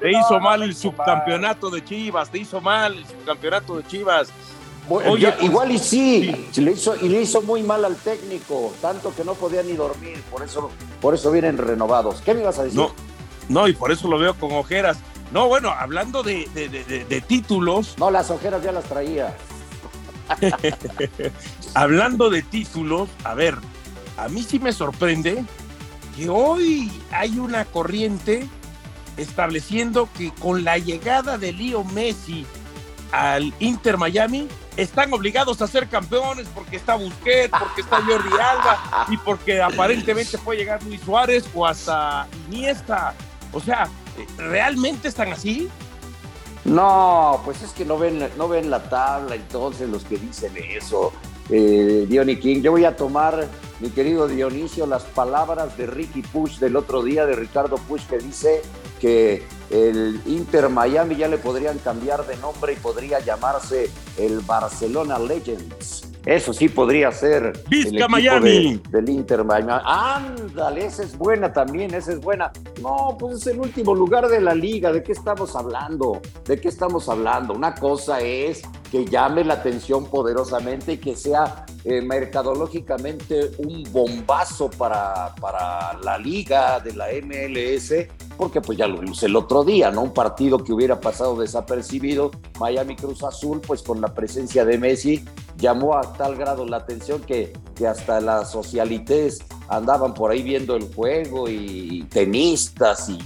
Te 0.00 0.10
hizo 0.12 0.40
mal 0.40 0.62
el 0.62 0.74
subcampeonato 0.76 1.70
de 1.70 1.84
Chivas, 1.84 2.30
te 2.30 2.38
hizo 2.38 2.60
mal 2.60 2.94
el 2.94 3.04
subcampeonato 3.04 3.76
de 3.76 3.86
Chivas. 3.86 4.32
Bueno, 4.88 5.12
Oye, 5.12 5.30
pues, 5.32 5.44
igual 5.44 5.70
y 5.72 5.78
sí, 5.78 6.32
sí. 6.34 6.48
sí, 6.52 6.60
Le 6.62 6.72
hizo, 6.72 6.96
y 6.96 7.08
le 7.08 7.20
hizo 7.20 7.42
muy 7.42 7.62
mal 7.62 7.84
al 7.84 7.96
técnico, 7.96 8.72
tanto 8.80 9.14
que 9.14 9.22
no 9.24 9.34
podía 9.34 9.62
ni 9.62 9.72
dormir, 9.74 10.22
por 10.30 10.42
eso, 10.42 10.70
por 11.00 11.14
eso 11.14 11.30
vienen 11.30 11.58
renovados. 11.58 12.22
¿Qué 12.22 12.32
me 12.34 12.40
ibas 12.40 12.58
a 12.58 12.64
decir? 12.64 12.78
No, 12.78 12.92
no, 13.48 13.68
y 13.68 13.74
por 13.74 13.92
eso 13.92 14.08
lo 14.08 14.18
veo 14.18 14.34
con 14.34 14.52
ojeras. 14.52 14.98
No, 15.30 15.46
bueno, 15.46 15.70
hablando 15.70 16.22
de, 16.22 16.48
de- 16.54 16.68
de- 16.70 16.84
de- 16.84 17.04
de 17.04 17.20
títulos, 17.20 17.96
No, 17.98 18.10
las 18.10 18.30
ojeras 18.30 18.62
ya 18.62 18.72
las 18.72 18.84
traía. 18.84 19.36
hablando 21.74 22.30
de 22.30 22.42
títulos, 22.42 23.08
a 23.24 23.34
ver, 23.34 23.56
a 24.16 24.28
mí 24.28 24.42
sí 24.42 24.58
me 24.58 24.72
sorprende 24.72 25.44
que 26.16 26.28
hoy 26.28 26.90
hay 27.12 27.38
una 27.38 27.64
corriente 27.64 28.46
estableciendo 29.16 30.08
que 30.16 30.30
con 30.32 30.64
la 30.64 30.78
llegada 30.78 31.38
de 31.38 31.52
Leo 31.52 31.84
Messi 31.84 32.46
al 33.12 33.52
Inter 33.58 33.96
Miami 33.96 34.48
están 34.78 35.12
obligados 35.12 35.60
a 35.60 35.66
ser 35.66 35.88
campeones 35.88 36.46
porque 36.54 36.76
está 36.76 36.94
Busquets, 36.94 37.50
porque 37.50 37.80
está 37.80 37.96
Jordi 37.96 38.32
Alba 38.32 39.06
y 39.08 39.16
porque 39.18 39.60
aparentemente 39.60 40.38
puede 40.38 40.60
llegar 40.60 40.82
Luis 40.84 41.00
Suárez 41.00 41.44
o 41.52 41.66
hasta 41.66 42.28
Iniesta. 42.46 43.12
O 43.52 43.60
sea, 43.60 43.88
¿realmente 44.36 45.08
están 45.08 45.32
así? 45.32 45.68
No, 46.64 47.42
pues 47.44 47.62
es 47.62 47.72
que 47.72 47.84
no 47.84 47.98
ven, 47.98 48.30
no 48.36 48.48
ven 48.48 48.70
la 48.70 48.88
tabla 48.88 49.34
entonces 49.34 49.88
los 49.88 50.04
que 50.04 50.16
dicen 50.16 50.52
eso. 50.56 51.12
Eh, 51.50 52.06
Diony 52.08 52.36
King, 52.36 52.62
yo 52.62 52.70
voy 52.70 52.84
a 52.84 52.94
tomar, 52.94 53.48
mi 53.80 53.90
querido 53.90 54.26
Dionisio, 54.26 54.86
las 54.86 55.04
palabras 55.04 55.76
de 55.76 55.86
Ricky 55.86 56.22
Push 56.22 56.58
del 56.58 56.76
otro 56.76 57.02
día, 57.02 57.26
de 57.26 57.36
Ricardo 57.36 57.76
Push, 57.76 58.06
que 58.06 58.18
dice 58.18 58.62
que 59.00 59.44
el 59.70 60.20
Inter 60.26 60.68
Miami 60.68 61.16
ya 61.16 61.28
le 61.28 61.38
podrían 61.38 61.78
cambiar 61.78 62.26
de 62.26 62.36
nombre 62.38 62.72
y 62.72 62.76
podría 62.76 63.20
llamarse 63.20 63.90
el 64.16 64.40
Barcelona 64.40 65.18
Legends. 65.18 66.08
Eso 66.28 66.52
sí 66.52 66.68
podría 66.68 67.10
ser. 67.10 67.52
Vizca 67.70 68.06
Miami. 68.06 68.82
del 68.90 69.08
Inter 69.08 69.44
Miami. 69.44 69.82
Ándale, 69.84 70.84
esa 70.84 71.02
es 71.02 71.16
buena 71.16 71.52
también, 71.52 71.94
esa 71.94 72.12
es 72.12 72.20
buena. 72.20 72.52
No, 72.82 73.16
pues 73.18 73.36
es 73.36 73.46
el 73.46 73.60
último 73.60 73.94
lugar 73.94 74.28
de 74.28 74.40
la 74.40 74.54
liga. 74.54 74.92
¿De 74.92 75.02
qué 75.02 75.12
estamos 75.12 75.56
hablando? 75.56 76.20
¿De 76.44 76.60
qué 76.60 76.68
estamos 76.68 77.08
hablando? 77.08 77.54
Una 77.54 77.74
cosa 77.74 78.20
es 78.20 78.60
que 78.90 79.06
llame 79.06 79.44
la 79.44 79.54
atención 79.54 80.04
poderosamente 80.06 80.92
y 80.92 80.98
que 80.98 81.16
sea 81.16 81.64
eh, 81.90 82.02
mercadológicamente 82.02 83.52
un 83.56 83.82
bombazo 83.90 84.68
para, 84.68 85.34
para 85.40 85.98
la 86.02 86.18
liga 86.18 86.80
de 86.80 86.92
la 86.92 87.06
MLS, 87.22 87.94
porque 88.36 88.60
pues 88.60 88.76
ya 88.76 88.86
lo 88.86 88.98
vimos 88.98 89.22
el 89.22 89.34
otro 89.34 89.64
día, 89.64 89.90
¿no? 89.90 90.02
Un 90.02 90.12
partido 90.12 90.62
que 90.62 90.74
hubiera 90.74 91.00
pasado 91.00 91.40
desapercibido, 91.40 92.30
Miami 92.60 92.94
Cruz 92.94 93.22
Azul, 93.22 93.62
pues 93.66 93.80
con 93.80 94.02
la 94.02 94.12
presencia 94.12 94.66
de 94.66 94.76
Messi, 94.76 95.24
llamó 95.56 95.96
a 95.96 96.12
tal 96.12 96.36
grado 96.36 96.66
la 96.66 96.76
atención 96.76 97.22
que, 97.22 97.54
que 97.74 97.86
hasta 97.86 98.20
las 98.20 98.50
socialites 98.50 99.38
andaban 99.68 100.12
por 100.12 100.30
ahí 100.30 100.42
viendo 100.42 100.76
el 100.76 100.92
juego 100.92 101.48
y 101.48 102.06
tenistas 102.10 103.08
y, 103.08 103.18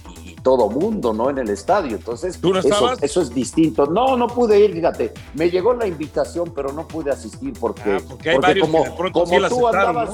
todo 0.42 0.68
mundo, 0.68 1.12
¿no? 1.12 1.30
En 1.30 1.38
el 1.38 1.48
estadio. 1.50 1.96
Entonces, 1.96 2.38
eso, 3.00 3.20
es 3.22 3.34
distinto. 3.34 3.86
No, 3.86 4.16
no 4.16 4.28
pude 4.28 4.58
ir, 4.58 4.72
fíjate. 4.72 5.12
Me 5.34 5.50
llegó 5.50 5.72
la 5.74 5.86
invitación, 5.86 6.52
pero 6.54 6.72
no 6.72 6.86
pude 6.86 7.10
asistir 7.10 7.52
porque, 7.58 7.98
ah, 7.98 8.00
porque, 8.08 8.60
como, 8.60 8.84
como 9.12 9.48
tú 9.48 9.68
andabas. 9.68 10.10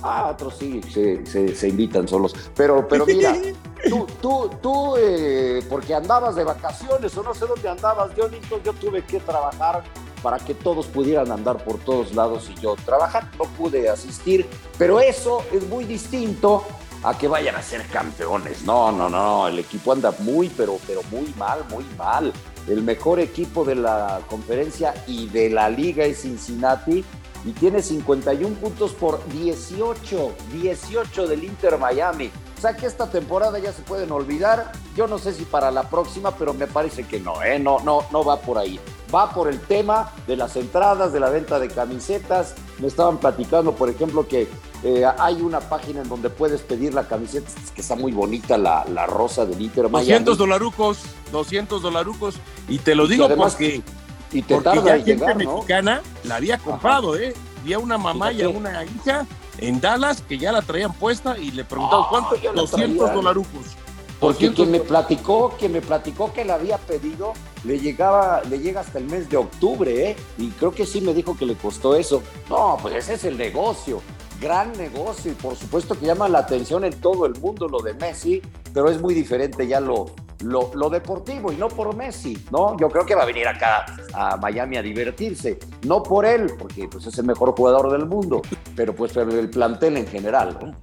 Ah, 0.00 0.30
otros 0.32 0.56
sí, 0.58 0.80
se, 1.26 1.68
invitan 1.68 2.06
solos. 2.06 2.34
Pero, 2.54 2.86
pero 2.86 3.04
mira, 3.04 3.36
tú, 3.88 4.06
tú, 4.20 4.50
tú 4.62 4.96
eh, 4.96 5.64
porque 5.68 5.94
andabas 5.94 6.36
de 6.36 6.44
vacaciones 6.44 7.16
o 7.16 7.22
no 7.22 7.34
sé 7.34 7.46
dónde 7.46 7.68
andabas, 7.68 8.14
yo, 8.14 8.28
yo 8.64 8.72
tuve 8.74 9.04
que 9.04 9.18
trabajar 9.18 9.82
para 10.22 10.38
que 10.38 10.54
todos 10.54 10.86
pudieran 10.86 11.30
andar 11.32 11.62
por 11.64 11.78
todos 11.78 12.14
lados 12.14 12.48
y 12.48 12.60
yo 12.60 12.76
trabajar. 12.84 13.28
No 13.38 13.44
pude 13.44 13.88
asistir, 13.88 14.46
pero 14.76 15.00
eso 15.00 15.42
es 15.52 15.66
muy 15.68 15.84
distinto 15.84 16.64
a 17.02 17.16
que 17.16 17.28
vayan 17.28 17.56
a 17.56 17.62
ser 17.62 17.86
campeones. 17.86 18.62
No, 18.62 18.92
no, 18.92 19.08
no, 19.08 19.48
el 19.48 19.58
equipo 19.58 19.92
anda 19.92 20.12
muy, 20.20 20.48
pero, 20.48 20.78
pero 20.86 21.02
muy 21.10 21.32
mal, 21.36 21.64
muy 21.70 21.84
mal. 21.96 22.32
El 22.66 22.82
mejor 22.82 23.20
equipo 23.20 23.64
de 23.64 23.76
la 23.76 24.20
conferencia 24.28 24.94
y 25.06 25.28
de 25.28 25.50
la 25.50 25.70
liga 25.70 26.04
es 26.04 26.22
Cincinnati 26.22 27.04
y 27.44 27.52
tiene 27.52 27.82
51 27.82 28.56
puntos 28.56 28.92
por 28.92 29.26
18, 29.28 30.32
18 30.52 31.26
del 31.26 31.44
Inter 31.44 31.78
Miami. 31.78 32.30
O 32.56 32.60
sea 32.60 32.76
que 32.76 32.86
esta 32.86 33.08
temporada 33.08 33.60
ya 33.60 33.72
se 33.72 33.82
pueden 33.82 34.10
olvidar. 34.10 34.72
Yo 34.96 35.06
no 35.06 35.18
sé 35.18 35.32
si 35.32 35.44
para 35.44 35.70
la 35.70 35.88
próxima, 35.88 36.32
pero 36.32 36.52
me 36.52 36.66
parece 36.66 37.04
que 37.04 37.20
no, 37.20 37.40
¿eh? 37.42 37.58
No, 37.60 37.78
no, 37.80 38.04
no 38.10 38.24
va 38.24 38.40
por 38.40 38.58
ahí. 38.58 38.80
Va 39.14 39.32
por 39.32 39.48
el 39.48 39.60
tema 39.60 40.12
de 40.26 40.36
las 40.36 40.56
entradas, 40.56 41.12
de 41.12 41.20
la 41.20 41.30
venta 41.30 41.60
de 41.60 41.68
camisetas. 41.68 42.56
Me 42.80 42.88
estaban 42.88 43.18
platicando, 43.18 43.76
por 43.76 43.88
ejemplo, 43.88 44.26
que 44.26 44.48
eh, 44.84 45.04
hay 45.18 45.42
una 45.42 45.60
página 45.60 46.02
en 46.02 46.08
donde 46.08 46.30
puedes 46.30 46.60
pedir 46.62 46.94
la 46.94 47.08
camiseta, 47.08 47.50
que 47.74 47.80
está 47.80 47.96
muy 47.96 48.12
bonita, 48.12 48.56
la, 48.56 48.84
la 48.86 49.06
rosa 49.06 49.44
del 49.44 49.60
Inter 49.60 49.88
Miami. 49.88 50.06
200 50.06 50.38
dolarucos, 50.38 50.98
200 51.32 51.82
dolarucos. 51.82 52.36
Y 52.68 52.78
te 52.78 52.94
lo 52.94 53.06
digo 53.06 53.28
porque, 53.34 53.82
y 54.30 54.42
te 54.42 54.54
porque 54.54 54.82
ya 54.84 55.00
gente 55.00 55.34
mexicana 55.34 56.02
la 56.24 56.36
había 56.36 56.58
comprado, 56.58 57.16
¿eh? 57.16 57.34
Había 57.60 57.80
una 57.80 57.98
mamá 57.98 58.32
y 58.32 58.42
una 58.44 58.84
hija 58.84 59.26
en 59.58 59.80
Dallas 59.80 60.22
que 60.22 60.38
ya 60.38 60.52
la 60.52 60.62
traían 60.62 60.92
puesta 60.92 61.36
y 61.36 61.50
le 61.50 61.64
preguntaban 61.64 62.04
ah, 62.06 62.08
cuánto, 62.08 62.52
200 62.54 63.12
dolarucos. 63.12 63.76
Porque 64.20 64.52
quien 64.52 64.70
me 64.72 64.80
platicó, 64.80 65.56
que 65.58 65.68
me 65.68 65.80
platicó 65.80 66.32
que 66.32 66.44
la 66.44 66.54
había 66.54 66.76
pedido, 66.78 67.34
le 67.64 67.78
llegaba, 67.78 68.42
le 68.48 68.58
llega 68.58 68.80
hasta 68.80 68.98
el 68.98 69.04
mes 69.04 69.28
de 69.28 69.36
octubre, 69.36 70.10
¿eh? 70.10 70.16
Y 70.38 70.48
creo 70.50 70.72
que 70.72 70.86
sí 70.86 71.00
me 71.00 71.14
dijo 71.14 71.36
que 71.36 71.46
le 71.46 71.54
costó 71.54 71.94
eso. 71.94 72.22
No, 72.48 72.78
pues 72.82 72.96
ese 72.96 73.14
es 73.14 73.24
el 73.24 73.38
negocio. 73.38 74.02
Gran 74.40 74.72
negocio 74.72 75.32
y 75.32 75.34
por 75.34 75.56
supuesto 75.56 75.98
que 75.98 76.06
llama 76.06 76.28
la 76.28 76.40
atención 76.40 76.84
en 76.84 76.92
todo 77.00 77.26
el 77.26 77.34
mundo 77.40 77.68
lo 77.68 77.80
de 77.80 77.94
Messi, 77.94 78.40
pero 78.72 78.88
es 78.88 79.00
muy 79.00 79.14
diferente 79.14 79.66
ya 79.66 79.80
lo, 79.80 80.14
lo, 80.42 80.90
deportivo 80.90 81.52
y 81.52 81.56
no 81.56 81.68
por 81.68 81.94
Messi, 81.96 82.38
¿no? 82.50 82.76
Yo 82.78 82.88
creo 82.88 83.04
que 83.04 83.14
va 83.14 83.22
a 83.22 83.26
venir 83.26 83.48
acá 83.48 83.86
a 84.14 84.36
Miami 84.36 84.76
a 84.76 84.82
divertirse, 84.82 85.58
no 85.86 86.02
por 86.02 86.24
él, 86.24 86.52
porque 86.58 86.88
pues, 86.88 87.06
es 87.06 87.18
el 87.18 87.24
mejor 87.26 87.54
jugador 87.56 87.90
del 87.90 88.06
mundo, 88.06 88.42
pero 88.76 88.94
pues 88.94 89.16
el 89.16 89.50
plantel 89.50 89.96
en 89.96 90.06
general, 90.06 90.56
¿no? 90.62 90.76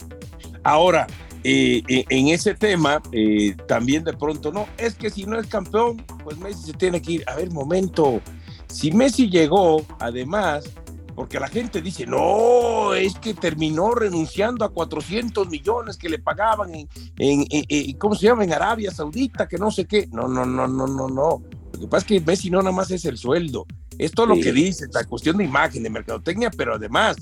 Ahora, 0.63 1.07
en 1.45 2.27
ese 2.29 2.55
tema, 2.55 3.01
eh, 3.11 3.55
también 3.67 4.03
de 4.03 4.13
pronto, 4.13 4.51
no, 4.51 4.67
es 4.77 4.95
que 4.95 5.09
si 5.09 5.25
no 5.25 5.39
es 5.39 5.47
campeón, 5.47 6.03
pues 6.23 6.37
Messi 6.37 6.71
se 6.71 6.73
tiene 6.73 7.01
que 7.01 7.13
ir. 7.13 7.23
A 7.29 7.35
ver, 7.35 7.51
momento, 7.51 8.19
si 8.67 8.91
Messi 8.91 9.29
llegó, 9.29 9.85
además, 9.99 10.65
porque 11.15 11.39
la 11.39 11.47
gente 11.47 11.81
dice, 11.81 12.05
no, 12.05 12.93
es 12.93 13.15
que 13.15 13.33
terminó 13.33 13.95
renunciando 13.95 14.65
a 14.65 14.69
400 14.73 15.49
millones 15.49 15.95
que 15.95 16.09
le 16.09 16.19
pagaban 16.19 16.75
en, 16.75 16.89
en, 17.17 17.97
¿cómo 17.97 18.15
se 18.15 18.27
llama? 18.27 18.43
En 18.43 18.51
Arabia 18.51 18.91
Saudita, 18.91 19.47
que 19.47 19.57
no 19.57 19.71
sé 19.71 19.85
qué. 19.85 20.07
No, 20.11 20.27
no, 20.27 20.45
no, 20.45 20.67
no, 20.67 20.85
no, 20.87 21.07
no. 21.07 21.41
Lo 21.73 21.79
que 21.79 21.87
pasa 21.87 22.05
es 22.05 22.05
que 22.05 22.21
Messi 22.21 22.49
no 22.49 22.59
nada 22.59 22.75
más 22.75 22.91
es 22.91 23.05
el 23.05 23.17
sueldo. 23.17 23.65
Es 23.97 24.11
todo 24.11 24.25
lo 24.25 24.35
que 24.35 24.51
dice, 24.51 24.87
la 24.93 25.05
cuestión 25.05 25.37
de 25.37 25.45
imagen, 25.45 25.83
de 25.83 25.89
mercadotecnia, 25.89 26.51
pero 26.51 26.75
además 26.75 27.15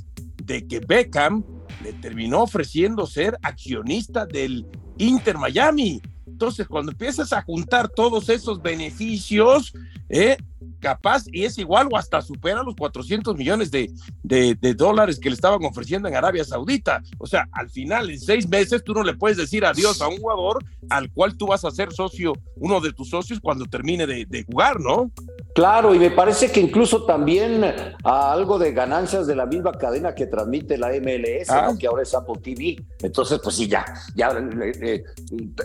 de 0.44 0.68
que 0.68 0.80
Beckham 0.80 1.44
le 1.84 1.94
terminó 1.94 2.42
ofreciendo 2.42 3.06
ser 3.06 3.38
accionista 3.44 4.26
del 4.26 4.66
Inter 4.98 5.38
Miami. 5.38 6.02
Entonces, 6.26 6.68
cuando 6.68 6.92
empiezas 6.92 7.34
a 7.34 7.42
juntar 7.42 7.90
todos 7.90 8.30
esos 8.30 8.62
beneficios, 8.62 9.74
¿eh? 10.10 10.38
capaz 10.80 11.24
y 11.32 11.46
es 11.46 11.58
igual 11.58 11.88
o 11.92 11.98
hasta 11.98 12.22
supera 12.22 12.62
los 12.62 12.76
400 12.76 13.36
millones 13.38 13.72
de, 13.72 13.90
de, 14.24 14.74
dólares 14.74 15.20
que 15.20 15.30
le 15.30 15.36
estaban 15.36 15.64
ofreciendo 15.64 16.08
en 16.08 16.16
Arabia 16.16 16.44
Saudita. 16.44 17.02
O 17.18 17.26
sea, 17.26 17.48
al 17.52 17.70
final, 17.70 18.10
en 18.10 18.20
seis 18.20 18.48
meses, 18.48 18.84
tú 18.84 18.94
no 18.94 19.04
le 19.04 19.16
puedes 19.16 19.38
decir 19.38 19.66
adiós 19.66 20.02
a 20.02 20.10
un 20.10 20.18
jugador 20.18 20.64
al 20.90 21.12
cual 21.12 21.38
tú 21.38 21.48
vas 21.48 21.64
a 21.64 21.72
ser 21.72 21.94
socio, 21.94 22.34
uno 22.58 22.82
de 22.82 22.92
tus 22.92 23.10
socios 23.10 23.40
cuando 23.40 23.66
termine 23.66 24.06
de, 24.06 24.26
de 24.26 24.44
jugar, 24.44 24.80
¿no? 24.80 25.12
Claro, 25.54 25.94
y 25.94 26.00
me 26.00 26.10
parece 26.10 26.52
que 26.52 26.60
incluso 26.60 27.06
también 27.06 27.64
a 28.04 28.32
algo 28.32 28.58
de 28.58 28.72
ganancias 28.72 29.28
de 29.28 29.36
la 29.36 29.46
misma 29.46 29.72
cadena 29.74 30.16
que 30.16 30.26
transmite 30.26 30.78
la 30.78 30.90
MLS, 30.90 31.50
ah. 31.50 31.74
que 31.80 31.86
ahora 31.86 32.02
es 32.02 32.14
Apple 32.16 32.42
TV. 32.42 32.84
Entonces, 33.02 33.40
pues 33.44 33.56
sí, 33.56 33.68
ya, 33.68 33.86
ya 34.16 34.30
eh, 34.30 34.74
eh, 34.82 35.04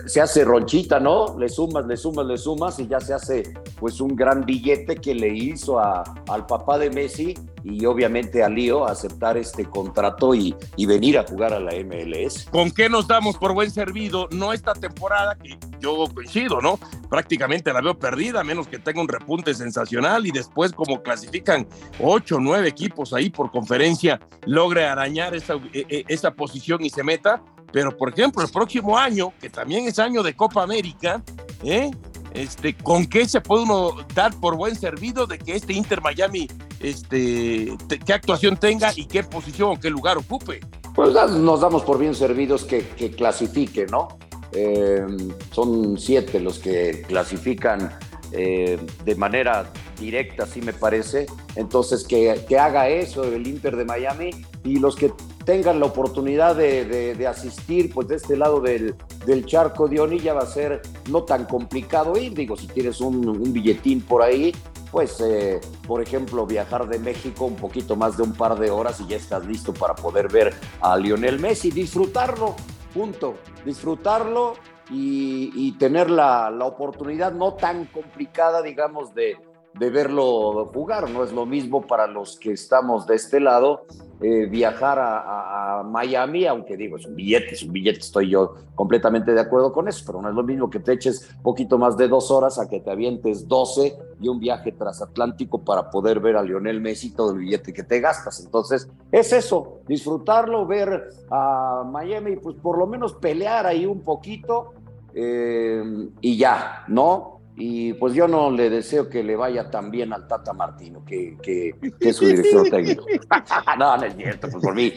se 0.05 0.21
hace 0.21 0.45
ronchita, 0.45 0.99
¿no? 0.99 1.37
Le 1.39 1.49
sumas, 1.49 1.87
le 1.87 1.97
sumas, 1.97 2.25
le 2.27 2.37
sumas 2.37 2.79
y 2.79 2.87
ya 2.87 2.99
se 2.99 3.15
hace 3.15 3.43
pues 3.79 3.99
un 3.99 4.15
gran 4.15 4.45
billete 4.45 4.95
que 4.95 5.15
le 5.15 5.29
hizo 5.29 5.79
a, 5.79 6.03
al 6.27 6.45
papá 6.45 6.77
de 6.77 6.91
Messi 6.91 7.33
y 7.63 7.85
obviamente 7.85 8.43
a 8.43 8.49
Lío 8.49 8.85
aceptar 8.85 9.37
este 9.37 9.65
contrato 9.65 10.35
y, 10.35 10.55
y, 10.77 10.85
venir 10.85 11.17
a 11.17 11.25
jugar 11.25 11.53
a 11.53 11.59
la 11.59 11.71
MLS. 11.83 12.45
¿Con 12.51 12.71
qué 12.71 12.89
nos 12.89 13.07
damos 13.07 13.37
por 13.37 13.53
buen 13.53 13.69
servido? 13.69 14.29
No 14.31 14.53
esta 14.53 14.73
temporada, 14.73 15.35
que 15.35 15.57
yo 15.81 16.07
coincido, 16.13 16.61
¿no? 16.61 16.79
Prácticamente 17.09 17.73
la 17.73 17.81
veo 17.81 17.97
perdida, 17.97 18.41
a 18.41 18.43
menos 18.43 18.67
que 18.67 18.79
tenga 18.79 19.01
un 19.01 19.07
repunte 19.07 19.53
sensacional 19.53 19.78
y 20.23 20.31
después 20.31 20.71
como 20.71 21.01
clasifican 21.01 21.67
ocho 21.99 22.37
o 22.37 22.39
nueve 22.39 22.67
equipos 22.67 23.13
ahí 23.13 23.29
por 23.29 23.51
conferencia, 23.51 24.19
logre 24.45 24.85
arañar 24.85 25.35
esa, 25.35 25.55
e, 25.73 25.85
e, 25.89 26.05
esa 26.07 26.31
posición 26.31 26.83
y 26.83 26.89
se 26.89 27.03
meta. 27.03 27.41
Pero, 27.71 27.95
por 27.95 28.09
ejemplo, 28.09 28.43
el 28.43 28.49
próximo 28.49 28.97
año, 28.97 29.31
que 29.39 29.49
también 29.49 29.87
es 29.87 29.99
año 29.99 30.23
de 30.23 30.35
Copa 30.35 30.63
América, 30.63 31.21
¿eh? 31.63 31.91
Este, 32.33 32.75
¿Con 32.75 33.07
qué 33.07 33.27
se 33.27 33.41
puede 33.41 33.63
uno 33.63 33.95
dar 34.13 34.33
por 34.39 34.55
buen 34.55 34.75
servido 34.75 35.25
de 35.25 35.39
que 35.39 35.55
este 35.55 35.73
Inter 35.73 36.01
Miami, 36.01 36.47
este, 36.79 37.75
qué 38.05 38.13
actuación 38.13 38.57
tenga 38.57 38.91
y 38.95 39.05
qué 39.05 39.23
posición 39.23 39.71
o 39.71 39.79
qué 39.79 39.89
lugar 39.89 40.17
ocupe? 40.17 40.59
Pues 40.95 41.13
nos 41.13 41.61
damos 41.61 41.83
por 41.83 41.97
bien 41.97 42.13
servidos 42.13 42.65
que, 42.65 42.83
clasifique, 43.15 43.87
¿no? 43.87 44.09
Eh, 44.51 45.05
son 45.51 45.97
siete 45.97 46.39
los 46.39 46.59
que 46.59 47.03
clasifican 47.07 47.97
eh, 48.31 48.79
de 49.03 49.15
manera 49.15 49.71
directa, 49.99 50.43
así 50.43 50.61
me 50.61 50.73
parece. 50.73 51.25
Entonces, 51.55 52.05
que, 52.05 52.45
que 52.47 52.57
haga 52.57 52.89
eso 52.89 53.23
el 53.23 53.47
Inter 53.47 53.75
de 53.75 53.85
Miami 53.85 54.31
y 54.63 54.79
los 54.79 54.95
que 54.95 55.11
tengan 55.45 55.79
la 55.79 55.87
oportunidad 55.87 56.55
de, 56.55 57.27
asistir, 57.27 57.91
pues 57.93 58.07
de 58.07 58.15
este 58.15 58.37
lado 58.37 58.61
del, 58.61 58.95
del 59.25 59.45
charco 59.45 59.87
de 59.87 59.99
Oni 59.99 60.19
ya 60.19 60.33
va 60.33 60.41
a 60.41 60.45
ser 60.45 60.81
no 61.09 61.23
tan 61.23 61.45
complicado 61.45 62.17
ir. 62.17 62.33
Digo, 62.33 62.55
si 62.55 62.67
tienes 62.67 63.01
un, 63.01 63.27
un 63.27 63.51
billetín 63.51 64.01
por 64.01 64.21
ahí, 64.21 64.53
pues, 64.91 65.19
eh, 65.21 65.59
por 65.87 66.01
ejemplo, 66.01 66.45
viajar 66.45 66.87
de 66.87 66.99
México 66.99 67.45
un 67.45 67.55
poquito 67.55 67.95
más 67.95 68.17
de 68.17 68.23
un 68.23 68.33
par 68.33 68.59
de 68.59 68.71
horas 68.71 68.99
y 68.99 69.07
ya 69.07 69.17
estás 69.17 69.45
listo 69.45 69.73
para 69.73 69.95
poder 69.95 70.31
ver 70.31 70.53
a 70.81 70.97
Lionel 70.97 71.39
Messi, 71.39 71.71
disfrutarlo, 71.71 72.55
punto, 72.93 73.35
disfrutarlo 73.65 74.55
y, 74.89 75.71
tener 75.77 76.09
la, 76.09 76.49
la, 76.49 76.65
oportunidad 76.65 77.31
no 77.31 77.53
tan 77.53 77.85
complicada, 77.85 78.61
digamos, 78.61 79.13
de, 79.13 79.37
de 79.73 79.89
verlo 79.89 80.65
jugar. 80.73 81.09
No 81.09 81.23
es 81.23 81.31
lo 81.31 81.45
mismo 81.45 81.85
para 81.85 82.07
los 82.07 82.37
que 82.37 82.51
estamos 82.51 83.07
de 83.07 83.15
este 83.15 83.39
lado 83.39 83.85
eh, 84.21 84.47
viajar 84.47 84.99
a, 84.99 85.81
Miami, 85.85 86.45
aunque 86.45 86.75
digo, 86.75 86.97
es 86.97 87.05
un 87.05 87.15
billete, 87.15 87.53
es 87.53 87.63
un 87.63 87.71
billete, 87.71 87.99
estoy 87.99 88.29
yo 88.29 88.55
completamente 88.75 89.33
de 89.33 89.39
acuerdo 89.39 89.71
con 89.71 89.87
eso, 89.87 90.03
pero 90.05 90.21
no 90.21 90.29
es 90.29 90.35
lo 90.35 90.43
mismo 90.43 90.69
que 90.69 90.79
te 90.79 90.91
eches 90.91 91.33
poquito 91.41 91.77
más 91.77 91.95
de 91.95 92.09
dos 92.09 92.29
horas 92.29 92.59
a 92.59 92.67
que 92.67 92.81
te 92.81 92.91
avientes 92.91 93.47
12 93.47 93.97
y 94.19 94.27
un 94.27 94.39
viaje 94.39 94.73
transatlántico 94.73 95.63
para 95.63 95.89
poder 95.89 96.19
ver 96.19 96.35
a 96.35 96.43
Lionel 96.43 96.81
Messi 96.81 97.11
todo 97.11 97.31
el 97.31 97.39
billete 97.39 97.71
que 97.71 97.83
te 97.83 98.01
gastas. 98.01 98.41
Entonces, 98.43 98.89
es 99.11 99.31
eso, 99.31 99.79
disfrutarlo, 99.87 100.67
ver 100.67 101.09
a 101.31 101.83
Miami, 101.89 102.35
pues 102.35 102.57
por 102.57 102.77
lo 102.77 102.87
menos 102.87 103.13
pelear 103.15 103.65
ahí 103.65 103.85
un 103.85 104.01
poquito 104.01 104.73
eh, 105.13 106.09
y 106.21 106.37
ya, 106.37 106.83
¿no? 106.87 107.39
Y 107.55 107.93
pues 107.93 108.13
yo 108.13 108.27
no 108.27 108.51
le 108.51 108.69
deseo 108.69 109.09
que 109.09 109.21
le 109.21 109.35
vaya 109.35 109.69
tan 109.69 109.91
bien 109.91 110.13
al 110.13 110.27
Tata 110.27 110.53
Martino, 110.53 111.03
que, 111.03 111.37
que, 111.41 111.75
es 111.99 112.15
su 112.15 112.25
director 112.27 112.69
técnico. 112.69 113.05
no, 113.77 113.97
no 113.97 114.03
es 114.03 114.15
cierto, 114.15 114.47
pues 114.49 114.63
por 114.63 114.75
mí 114.75 114.93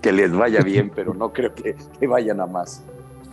que 0.00 0.12
les 0.12 0.30
vaya 0.30 0.60
bien, 0.60 0.92
pero 0.94 1.14
no 1.14 1.32
creo 1.32 1.54
que, 1.54 1.74
que 1.98 2.06
vayan 2.06 2.40
a 2.40 2.46
más. 2.46 2.84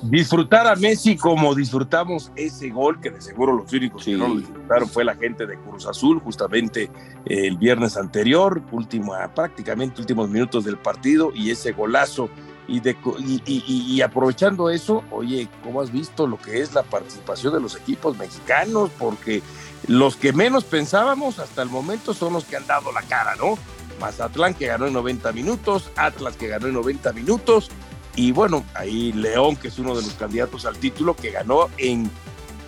Disfrutar 0.02 0.66
a 0.66 0.76
Messi 0.78 1.18
como 1.18 1.54
disfrutamos 1.54 2.32
ese 2.38 2.70
gol, 2.70 3.02
que 3.02 3.10
de 3.10 3.20
seguro 3.20 3.54
los 3.54 3.72
únicos 3.74 4.06
que 4.06 4.16
no 4.16 4.30
lo 4.30 4.38
disfrutaron 4.38 4.88
fue 4.88 5.04
la 5.04 5.14
gente 5.16 5.46
de 5.46 5.58
Cruz 5.58 5.86
Azul, 5.86 6.22
justamente 6.22 6.84
eh, 7.26 7.48
el 7.48 7.58
viernes 7.58 7.98
anterior, 7.98 8.62
último, 8.72 9.14
prácticamente 9.36 10.00
últimos 10.00 10.30
minutos 10.30 10.64
del 10.64 10.78
partido, 10.78 11.32
y 11.36 11.52
ese 11.52 11.74
golazo 11.74 12.30
y, 12.70 14.02
aprovechando 14.02 14.70
eso, 14.70 15.04
oye, 15.12 15.50
¿cómo 15.64 15.82
has 15.82 15.92
visto 15.92 16.28
lo 16.28 16.38
que 16.38 16.62
es 16.62 16.74
la 16.74 16.84
participación 16.84 17.54
de 17.54 17.60
los 17.60 17.76
equipos 17.76 18.18
mexicanos? 18.18 18.92
Porque 18.98 19.42
los 19.88 20.16
que 20.16 20.34
menos 20.34 20.64
pensábamos 20.64 21.40
hasta 21.40 21.64
el 21.64 21.70
momento 21.70 22.14
son 22.14 22.34
los 22.34 22.46
que 22.46 22.58
han 22.58 22.68
dado 22.68 22.92
la 22.92 23.02
cara, 23.02 23.36
¿no? 23.36 23.58
Mazatlán 24.00 24.54
que 24.54 24.68
ganó 24.68 24.88
en 24.88 24.94
90 24.94 25.32
minutos, 25.32 25.90
Atlas 25.96 26.36
que 26.38 26.48
ganó 26.48 26.68
en 26.68 26.74
90 26.74 27.12
minutos, 27.14 27.70
y 28.16 28.32
bueno, 28.32 28.64
ahí 28.76 29.12
León, 29.14 29.56
que 29.56 29.70
es 29.70 29.80
uno 29.80 29.96
de 29.96 30.04
los 30.04 30.14
candidatos 30.14 30.66
al 30.66 30.78
título, 30.78 31.16
que 31.16 31.32
ganó 31.32 31.70
en 31.78 32.10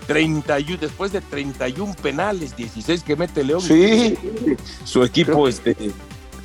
31, 0.08 0.80
después 0.80 1.12
de 1.12 1.22
31 1.22 1.94
penales, 2.02 2.56
16 2.56 3.04
que 3.04 3.16
mete 3.16 3.44
León. 3.44 3.62
Sí. 3.62 4.18
Su 4.84 5.04
equipo, 5.04 5.48
este. 5.48 5.76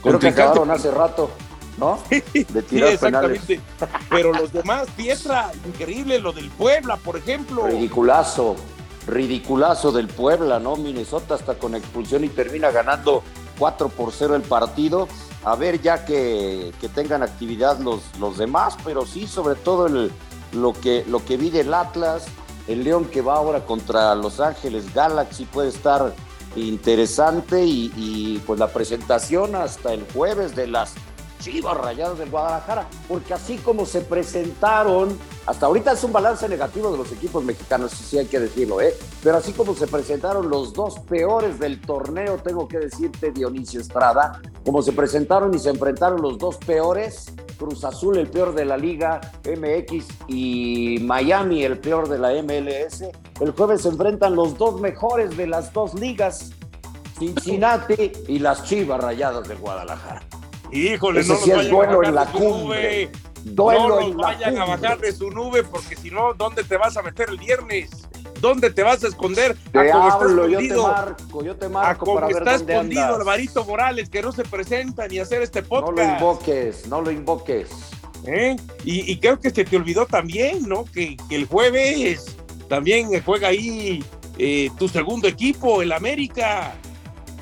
Creo 0.03 0.19
que 0.19 0.29
acabaron 0.29 0.71
hace 0.71 0.91
rato. 0.91 1.31
¿No? 1.79 1.99
De 2.11 2.63
tirar 2.63 2.91
exactamente. 2.91 3.61
Pero 4.11 4.33
los 4.33 4.53
demás, 4.53 4.89
Pietra, 4.97 5.53
increíble, 5.67 6.19
lo 6.19 6.33
del 6.33 6.51
Puebla, 6.51 6.97
por 6.97 7.17
ejemplo. 7.17 7.67
Ridiculazo, 7.67 8.57
ridiculazo 9.07 9.93
del 9.93 10.09
Puebla, 10.09 10.59
¿no? 10.59 10.77
Minnesota 10.77 11.35
hasta 11.35 11.55
con 11.55 11.75
expulsión 11.75 12.25
y 12.25 12.29
termina 12.29 12.71
ganando 12.71 13.23
4 13.59 13.89
por 13.89 14.13
0 14.13 14.37
el 14.37 14.43
partido. 14.43 15.09
A 15.45 15.55
ver 15.55 15.81
ya 15.81 16.05
que, 16.05 16.73
tengan 16.95 17.23
actividad 17.23 17.79
los, 17.79 18.03
los 18.19 18.39
demás, 18.39 18.77
pero 18.85 19.07
sí, 19.07 19.27
sobre 19.27 19.55
todo 19.55 19.87
el, 19.87 20.11
lo, 20.53 20.73
que, 20.73 21.05
lo 21.09 21.25
que 21.25 21.37
vi 21.37 21.51
del 21.51 21.73
Atlas, 21.73 22.27
el 22.67 22.83
León 22.83 23.05
que 23.05 23.21
va 23.21 23.37
ahora 23.37 23.65
contra 23.65 24.15
Los 24.17 24.41
Ángeles 24.41 24.93
Galaxy 24.93 25.45
puede 25.45 25.69
estar 25.69 26.15
interesante 26.57 27.65
y, 27.65 27.93
y 27.97 28.43
pues 28.47 28.59
la 28.59 28.69
presentación 28.69 29.55
hasta 29.55 29.93
el 29.93 30.05
jueves 30.13 30.57
de 30.57 30.67
las 30.67 30.95
Chivas 31.47 31.77
Rayadas 31.77 32.19
del 32.19 32.29
Guadalajara, 32.29 32.89
porque 33.07 33.33
así 33.33 33.57
como 33.59 33.87
se 33.87 34.01
presentaron, 34.01 35.17
hasta 35.47 35.67
ahorita 35.67 35.93
es 35.93 36.03
un 36.03 36.13
balance 36.13 36.49
negativo 36.49 36.91
de 36.91 36.99
los 36.99 37.13
equipos 37.13 37.45
mexicanos, 37.45 37.93
sí 37.93 38.19
hay 38.19 38.27
que 38.27 38.41
decirlo, 38.41 38.81
¿eh? 38.81 38.97
Pero 39.23 39.37
así 39.37 39.53
como 39.53 39.73
se 39.77 39.87
presentaron 39.87 40.51
los 40.51 40.73
dos 40.73 40.99
peores 41.09 41.61
del 41.61 41.81
torneo, 41.81 42.39
tengo 42.39 42.67
que 42.67 42.81
decirte, 42.81 43.31
Dionisio 43.31 43.81
Estrada, 43.81 44.43
como 44.65 44.83
se 44.83 44.93
presentaron 44.93 45.55
y 45.55 45.61
se 45.61 45.71
enfrentaron 45.71 46.21
los 46.21 46.37
dos 46.37 46.57
peores, 46.57 47.27
Cruz 47.57 47.85
Azul 47.85 48.19
el 48.19 48.27
peor 48.27 48.53
de 48.53 48.65
la 48.65 48.77
Liga 48.77 49.21
MX 49.45 50.05
y 50.27 50.99
Miami 51.03 51.63
el 51.63 51.79
peor 51.79 52.09
de 52.09 52.19
la 52.19 52.31
MLS, 52.43 53.05
el 53.41 53.53
jueves 53.53 53.83
se 53.83 53.91
enfrentan 53.91 54.35
los 54.35 54.59
dos 54.59 54.81
mejores 54.81 55.37
de 55.37 55.47
las 55.47 55.73
dos 55.73 55.95
ligas, 55.95 56.51
Cincinnati 57.21 58.11
y 58.27 58.41
las 58.41 58.65
Chivas 58.65 59.01
Rayadas 59.01 59.47
del 59.47 59.59
Guadalajara. 59.59 60.23
Híjole, 60.73 61.25
no 61.25 61.37
sí 61.37 61.51
es 61.51 61.71
duelo 61.71 62.03
en 62.03 62.15
la 62.15 62.27
cumbre. 62.27 63.11
no 63.45 63.89
nos 64.01 64.17
vayan 64.17 64.59
a 64.59 64.65
bajar 64.65 64.99
de 64.99 65.13
su 65.13 65.31
nube 65.31 65.63
porque 65.65 65.97
si 65.97 66.11
no, 66.11 66.35
¿dónde 66.35 66.65
te 66.65 66.77
vas 66.77 66.97
a 66.97 67.03
meter 67.03 67.29
el 67.29 67.39
viernes? 67.39 67.91
¿Dónde 68.41 68.71
te 68.71 68.83
vas 68.83 69.03
a 69.03 69.09
esconder? 69.09 69.57
Te 69.73 69.91
a 69.91 70.13
hablo, 70.13 70.47
yo 70.47 70.59
te 70.59 70.77
marco, 70.77 71.45
yo 71.45 71.57
te 71.57 71.69
marco 71.69 71.91
a 71.91 71.99
como 71.99 72.15
para 72.15 72.29
está 72.29 72.55
escondido 72.57 73.17
Alvarito 73.17 73.65
Morales, 73.65 74.11
que 74.11 74.23
no 74.23 74.33
se 74.33 74.45
presenta 74.45 75.09
ni 75.09 75.19
a 75.19 75.23
hacer 75.23 75.43
este 75.43 75.63
podcast. 75.63 75.97
No 75.97 76.05
lo 76.05 76.13
invoques, 76.13 76.87
no 76.87 77.01
lo 77.01 77.11
invoques. 77.11 77.71
¿Eh? 78.27 78.57
Y, 78.85 79.17
creo 79.19 79.39
que 79.39 79.51
se 79.51 79.65
te 79.65 79.77
olvidó 79.77 80.05
también, 80.07 80.69
¿no? 80.69 80.85
Que, 80.85 81.17
el 81.31 81.47
jueves 81.47 82.37
también 82.69 83.09
juega 83.25 83.49
ahí 83.49 84.05
eh, 84.39 84.71
tu 84.79 84.89
segundo 84.89 85.29
equipo, 85.29 85.81
el 85.81 85.93
América. 85.93 86.75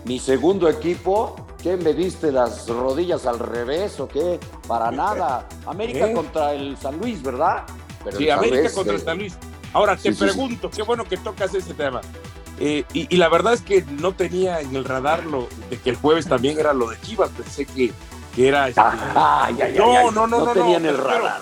Mi 0.04 0.18
segundo 0.18 0.68
equipo, 0.68 1.43
¿Qué 1.64 1.78
me 1.78 1.94
diste 1.94 2.30
las 2.30 2.68
rodillas 2.68 3.24
al 3.24 3.38
revés 3.38 3.98
o 3.98 4.06
qué? 4.06 4.38
Para 4.68 4.90
nada. 4.90 5.48
América 5.64 6.10
¿Eh? 6.10 6.12
contra 6.12 6.52
el 6.52 6.76
San 6.76 6.98
Luis, 6.98 7.22
¿verdad? 7.22 7.64
sí, 8.18 8.28
América 8.28 8.70
contra 8.70 8.92
el 8.92 9.00
San 9.00 9.16
Luis. 9.16 9.34
Ahora 9.72 9.96
te 9.96 10.12
pregunto, 10.12 10.68
qué 10.68 10.82
bueno 10.82 11.04
que 11.04 11.16
tocas 11.16 11.54
ese 11.54 11.72
tema. 11.72 12.02
Eh, 12.60 12.84
y, 12.92 13.16
la 13.16 13.30
verdad 13.30 13.54
es 13.54 13.62
que 13.62 13.82
no 13.82 14.14
tenía 14.14 14.60
en 14.60 14.76
el 14.76 14.84
radar 14.84 15.24
lo 15.24 15.48
de 15.70 15.78
que 15.78 15.88
el 15.88 15.96
jueves 15.96 16.28
también 16.28 16.58
era 16.58 16.74
lo 16.74 16.90
de 16.90 17.00
Chivas. 17.00 17.30
Pensé 17.30 17.64
que, 17.64 17.94
era. 18.36 18.68
Este, 18.68 18.82
ah, 18.82 19.50
no, 19.74 20.10
no, 20.10 20.26
no, 20.26 20.44
no, 20.44 20.52
tenía 20.52 20.76
en 20.76 20.84
el 20.84 20.98
radar. 20.98 21.40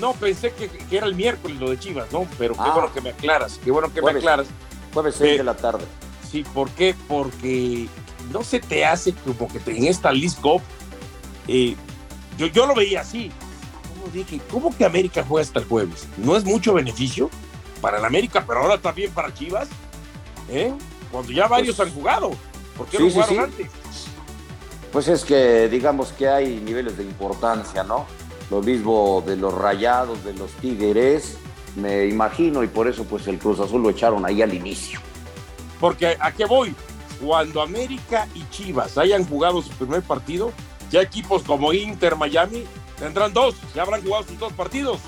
no, 0.00 0.14
pensé 0.14 0.52
que, 0.52 0.68
era 0.90 1.06
el 1.06 1.14
miércoles 1.14 1.60
lo 1.60 1.70
de 1.70 1.78
Chivas, 1.78 2.10
¿no? 2.10 2.26
Pero 2.38 2.54
qué 2.54 2.60
ah. 2.64 2.72
bueno 2.72 2.92
que 2.92 3.00
me 3.00 3.10
aclaras, 3.10 3.60
qué 3.62 3.70
bueno 3.70 3.92
que 3.94 4.02
me 4.02 4.10
aclaras. 4.10 4.48
Jueves 4.92 5.14
6 5.16 5.38
de 5.38 5.44
la 5.44 5.54
tarde. 5.54 5.84
Sí, 6.28 6.42
¿por 6.42 6.68
qué? 6.70 6.96
Porque 7.06 7.88
no 8.32 8.42
se 8.42 8.60
te 8.60 8.84
hace 8.84 9.12
como 9.12 9.48
que 9.48 9.60
en 9.70 9.84
esta 9.84 10.12
list 10.12 10.38
eh, 11.48 11.76
yo, 12.38 12.46
yo 12.46 12.66
lo 12.66 12.74
veía 12.74 13.02
así. 13.02 13.30
Como 13.88 14.12
dije, 14.12 14.40
¿cómo 14.50 14.76
que 14.76 14.84
América 14.84 15.24
juega 15.26 15.44
hasta 15.44 15.60
el 15.60 15.66
jueves? 15.66 16.06
¿No 16.16 16.36
es 16.36 16.44
mucho 16.44 16.74
beneficio 16.74 17.30
para 17.80 17.98
el 17.98 18.04
América, 18.04 18.44
pero 18.46 18.60
ahora 18.60 18.78
también 18.78 19.10
para 19.12 19.32
Chivas? 19.32 19.68
¿Eh? 20.48 20.72
Cuando 21.10 21.32
ya 21.32 21.46
varios 21.46 21.76
pues 21.76 21.88
han 21.88 21.94
jugado. 21.94 22.32
¿Por 22.76 22.86
qué 22.86 22.98
no 22.98 23.10
jugaron 23.10 23.38
antes? 23.40 23.70
Pues 24.92 25.08
es 25.08 25.24
que 25.24 25.68
digamos 25.68 26.12
que 26.12 26.28
hay 26.28 26.60
niveles 26.60 26.96
de 26.96 27.04
importancia, 27.04 27.82
¿no? 27.82 28.06
Lo 28.50 28.62
mismo 28.62 29.22
de 29.26 29.36
los 29.36 29.54
rayados, 29.54 30.24
de 30.24 30.34
los 30.34 30.50
tigres, 30.52 31.36
me 31.76 32.06
imagino, 32.06 32.62
y 32.62 32.68
por 32.68 32.88
eso 32.88 33.04
pues 33.04 33.26
el 33.26 33.38
Cruz 33.38 33.58
Azul 33.60 33.82
lo 33.82 33.90
echaron 33.90 34.24
ahí 34.24 34.42
al 34.42 34.54
inicio. 34.54 35.00
Porque 35.80 36.16
¿a 36.18 36.32
qué 36.32 36.44
voy? 36.44 36.74
Cuando 37.24 37.62
América 37.62 38.28
y 38.34 38.44
Chivas 38.50 38.98
hayan 38.98 39.26
jugado 39.26 39.62
su 39.62 39.70
primer 39.70 40.02
partido, 40.02 40.52
ya 40.90 41.00
equipos 41.00 41.42
como 41.42 41.72
Inter, 41.72 42.16
Miami, 42.16 42.64
tendrán 42.98 43.32
dos, 43.32 43.54
ya 43.74 43.82
habrán 43.82 44.02
jugado 44.02 44.24
sus 44.24 44.38
dos 44.38 44.52
partidos. 44.52 45.00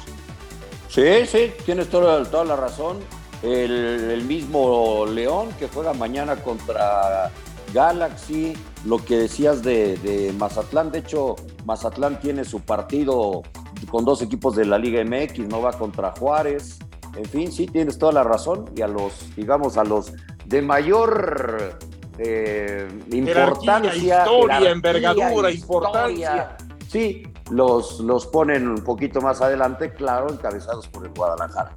Sí, 0.88 1.26
sí, 1.26 1.52
tienes 1.64 1.90
toda, 1.90 2.44
la 2.44 2.56
razón. 2.56 3.00
El, 3.42 4.24
mismo 4.26 5.04
León 5.06 5.50
que 5.58 5.68
juega 5.68 5.92
mañana 5.92 6.36
contra 6.36 7.30
Galaxy, 7.74 8.54
lo 8.86 8.96
que 8.96 9.18
decías 9.18 9.62
de, 9.62 9.98
de, 9.98 10.32
Mazatlán, 10.32 10.90
de 10.90 11.00
hecho 11.00 11.36
Mazatlán 11.66 12.18
tiene 12.18 12.44
su 12.44 12.60
partido 12.60 13.42
con 13.90 14.06
dos 14.06 14.22
equipos 14.22 14.56
de 14.56 14.64
la 14.64 14.78
Liga 14.78 15.04
MX, 15.04 15.40
no 15.48 15.60
va 15.60 15.72
contra 15.72 16.12
Juárez, 16.12 16.78
en 17.14 17.26
fin, 17.26 17.52
sí, 17.52 17.66
tienes 17.66 17.98
toda 17.98 18.12
la 18.12 18.24
razón 18.24 18.70
y 18.74 18.80
a 18.80 18.88
los, 18.88 19.34
digamos, 19.36 19.76
a 19.76 19.84
los 19.84 20.12
de 20.46 20.62
mayor 20.62 21.78
eh, 22.18 22.88
importancia. 23.12 23.94
Historia, 23.94 24.70
envergadura, 24.70 25.50
importancia. 25.50 26.56
Sí, 26.88 27.24
los, 27.50 28.00
los 28.00 28.26
ponen 28.26 28.68
un 28.68 28.82
poquito 28.82 29.20
más 29.20 29.40
adelante, 29.40 29.92
claro, 29.92 30.32
encabezados 30.32 30.88
por 30.88 31.04
el 31.04 31.12
Guadalajara. 31.12 31.76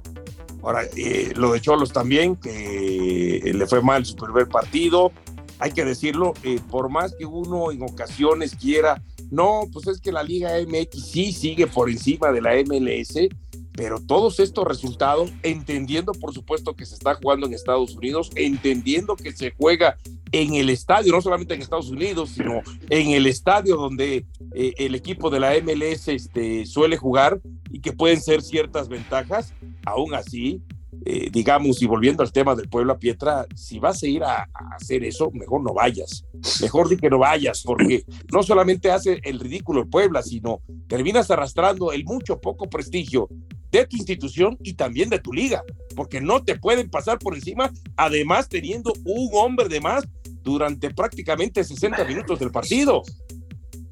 Ahora, 0.62 0.82
eh, 0.96 1.32
lo 1.36 1.52
de 1.52 1.60
Cholos 1.60 1.92
también, 1.92 2.36
que 2.36 3.50
le 3.54 3.66
fue 3.66 3.80
mal 3.82 4.04
su 4.04 4.14
primer 4.14 4.48
partido. 4.48 5.10
Hay 5.58 5.72
que 5.72 5.84
decirlo, 5.84 6.32
eh, 6.42 6.60
por 6.70 6.88
más 6.88 7.14
que 7.18 7.26
uno 7.26 7.70
en 7.70 7.82
ocasiones 7.82 8.54
quiera 8.54 9.02
no, 9.30 9.68
pues 9.72 9.86
es 9.86 10.00
que 10.00 10.10
la 10.10 10.22
Liga 10.22 10.50
MX 10.60 11.04
sí 11.04 11.32
sigue 11.32 11.66
por 11.66 11.88
encima 11.88 12.32
de 12.32 12.42
la 12.42 12.54
MLS, 12.56 13.28
pero 13.72 14.00
todos 14.00 14.40
estos 14.40 14.66
resultados, 14.66 15.32
entendiendo 15.42 16.12
por 16.12 16.34
supuesto 16.34 16.74
que 16.74 16.84
se 16.84 16.94
está 16.94 17.14
jugando 17.14 17.46
en 17.46 17.54
Estados 17.54 17.94
Unidos, 17.94 18.30
entendiendo 18.34 19.14
que 19.14 19.32
se 19.32 19.52
juega 19.52 19.96
en 20.32 20.54
el 20.54 20.70
estadio, 20.70 21.12
no 21.12 21.20
solamente 21.20 21.54
en 21.54 21.62
Estados 21.62 21.90
Unidos, 21.90 22.30
sino 22.30 22.62
en 22.88 23.10
el 23.10 23.26
estadio 23.26 23.76
donde 23.76 24.26
eh, 24.54 24.74
el 24.78 24.94
equipo 24.94 25.30
de 25.30 25.40
la 25.40 25.52
MLS 25.60 26.08
este, 26.08 26.66
suele 26.66 26.96
jugar 26.96 27.40
y 27.70 27.80
que 27.80 27.92
pueden 27.92 28.20
ser 28.20 28.42
ciertas 28.42 28.88
ventajas, 28.88 29.54
aún 29.84 30.14
así, 30.14 30.62
eh, 31.04 31.30
digamos, 31.32 31.80
y 31.82 31.86
volviendo 31.86 32.22
al 32.22 32.32
tema 32.32 32.54
del 32.54 32.68
Puebla 32.68 32.98
Pietra, 32.98 33.46
si 33.54 33.78
vas 33.78 34.02
a 34.02 34.06
ir 34.06 34.22
a, 34.22 34.42
a, 34.42 34.76
hacer 34.76 35.02
eso, 35.04 35.30
mejor 35.32 35.62
no 35.62 35.72
vayas. 35.72 36.24
Mejor 36.60 36.88
di 36.88 36.96
que 36.96 37.08
no 37.08 37.18
vayas, 37.18 37.62
porque 37.64 38.04
no 38.32 38.42
solamente 38.42 38.90
hace 38.90 39.20
el 39.24 39.40
ridículo 39.40 39.80
el 39.80 39.88
Puebla, 39.88 40.22
sino 40.22 40.60
terminas 40.88 41.30
arrastrando 41.30 41.92
el 41.92 42.04
mucho 42.04 42.40
poco 42.40 42.68
prestigio 42.68 43.28
de 43.70 43.86
tu 43.86 43.96
institución 43.96 44.58
y 44.62 44.74
también 44.74 45.08
de 45.08 45.20
tu 45.20 45.32
liga, 45.32 45.62
porque 45.94 46.20
no 46.20 46.42
te 46.42 46.58
pueden 46.58 46.90
pasar 46.90 47.18
por 47.18 47.34
encima, 47.34 47.72
además 47.96 48.48
teniendo 48.48 48.92
un 49.04 49.30
hombre 49.32 49.68
de 49.68 49.80
más 49.80 50.08
durante 50.42 50.92
prácticamente 50.92 51.64
60 51.64 52.04
minutos 52.04 52.38
del 52.38 52.50
partido. 52.50 53.02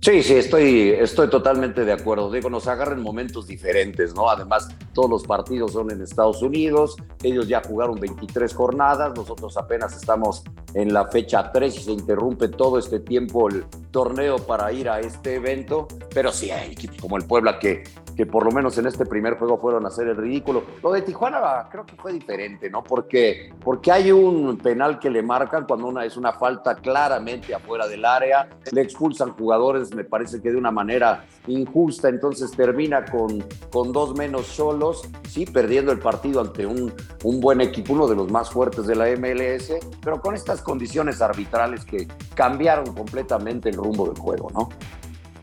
Sí, 0.01 0.23
sí, 0.23 0.35
estoy, 0.35 0.91
estoy 0.91 1.29
totalmente 1.29 1.85
de 1.85 1.93
acuerdo. 1.93 2.31
Digo, 2.31 2.49
nos 2.49 2.69
agarran 2.69 3.03
momentos 3.03 3.49
diferentes, 3.49 4.15
¿no? 4.15 4.31
Además, 4.31 4.69
todos 4.93 5.11
los 5.11 5.25
partidos 5.25 5.73
son 5.73 5.91
en 5.91 6.01
Estados 6.01 6.41
Unidos, 6.41 6.97
ellos 7.23 7.49
ya 7.49 7.61
jugaron 7.63 7.99
23 7.99 8.55
jornadas, 8.55 9.13
nosotros 9.17 9.57
apenas 9.57 9.97
estamos 9.97 10.45
en 10.75 10.93
la 10.93 11.07
fecha 11.07 11.51
3 11.51 11.77
y 11.77 11.81
se 11.81 11.93
interrumpe 11.93 12.49
todo 12.49 12.79
este 12.79 13.01
tiempo 13.01 13.49
el 13.49 13.65
torneo 13.91 14.39
para 14.39 14.73
ir 14.73 14.89
a 14.89 15.01
este 15.01 15.37
evento, 15.37 15.89
pero 16.15 16.31
sí 16.31 16.51
hay 16.51 16.73
equipos 16.73 16.99
como 16.99 17.17
el 17.17 17.25
Puebla 17.25 17.59
que, 17.59 17.85
que 18.17 18.27
por 18.27 18.45
lo 18.45 18.51
menos 18.51 18.77
en 18.79 18.87
este 18.87 19.07
primer 19.07 19.39
juego 19.39 19.59
fueron 19.59 19.85
a 19.85 19.89
hacer 19.89 20.09
el 20.09 20.17
ridículo. 20.17 20.63
Lo 20.83 20.93
de 20.93 21.03
Tijuana 21.03 21.69
creo 21.71 21.87
que 21.87 21.97
fue 21.97 22.13
diferente, 22.13 22.69
¿no? 22.69 22.83
Porque, 22.83 23.53
porque 23.65 23.91
hay 23.93 24.13
un 24.13 24.59
penal 24.59 24.99
que 24.99 25.11
le 25.11 25.23
marcan 25.23 25.65
cuando 25.67 25.87
una, 25.87 26.05
es 26.05 26.17
una 26.17 26.33
falta 26.33 26.75
claramente 26.75 27.55
afuera 27.55 27.87
del 27.87 28.05
área, 28.05 28.49
le 28.73 28.83
expulsan 28.83 29.31
jugadores 29.31 29.95
me 29.95 30.05
parece 30.05 30.41
que 30.41 30.51
de 30.51 30.57
una 30.57 30.71
manera 30.71 31.25
injusta, 31.47 32.09
entonces 32.09 32.51
termina 32.51 33.05
con, 33.05 33.45
con 33.71 33.93
dos 33.93 34.15
menos 34.15 34.47
solos, 34.47 35.03
sí, 35.29 35.47
perdiendo 35.47 35.93
el 35.93 35.99
partido 35.99 36.41
ante 36.41 36.67
un, 36.67 36.93
un 37.25 37.41
buen 37.41 37.61
equipo, 37.61 37.93
uno 37.95 38.07
de 38.07 38.17
los 38.17 38.31
más 38.31 38.51
fuertes 38.51 38.87
de 38.87 38.95
la 38.95 39.07
MLS, 39.17 39.73
pero 40.03 40.21
con 40.21 40.35
estas 40.35 40.58
condiciones 40.61 41.21
arbitrales 41.21 41.85
que 41.85 42.07
cambiaron 42.35 42.95
completamente 42.95 43.69
el 43.69 43.77
rumbo 43.77 44.09
del 44.09 44.19
juego, 44.19 44.51
¿no? 44.55 44.69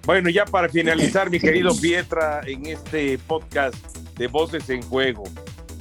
Bueno, 0.05 0.29
ya 0.29 0.45
para 0.45 0.69
finalizar, 0.69 1.29
mi 1.29 1.39
querido 1.39 1.75
Pietra, 1.75 2.41
en 2.45 2.67
este 2.67 3.17
podcast 3.17 3.75
de 4.17 4.27
Voces 4.27 4.69
en 4.69 4.83
Juego, 4.83 5.23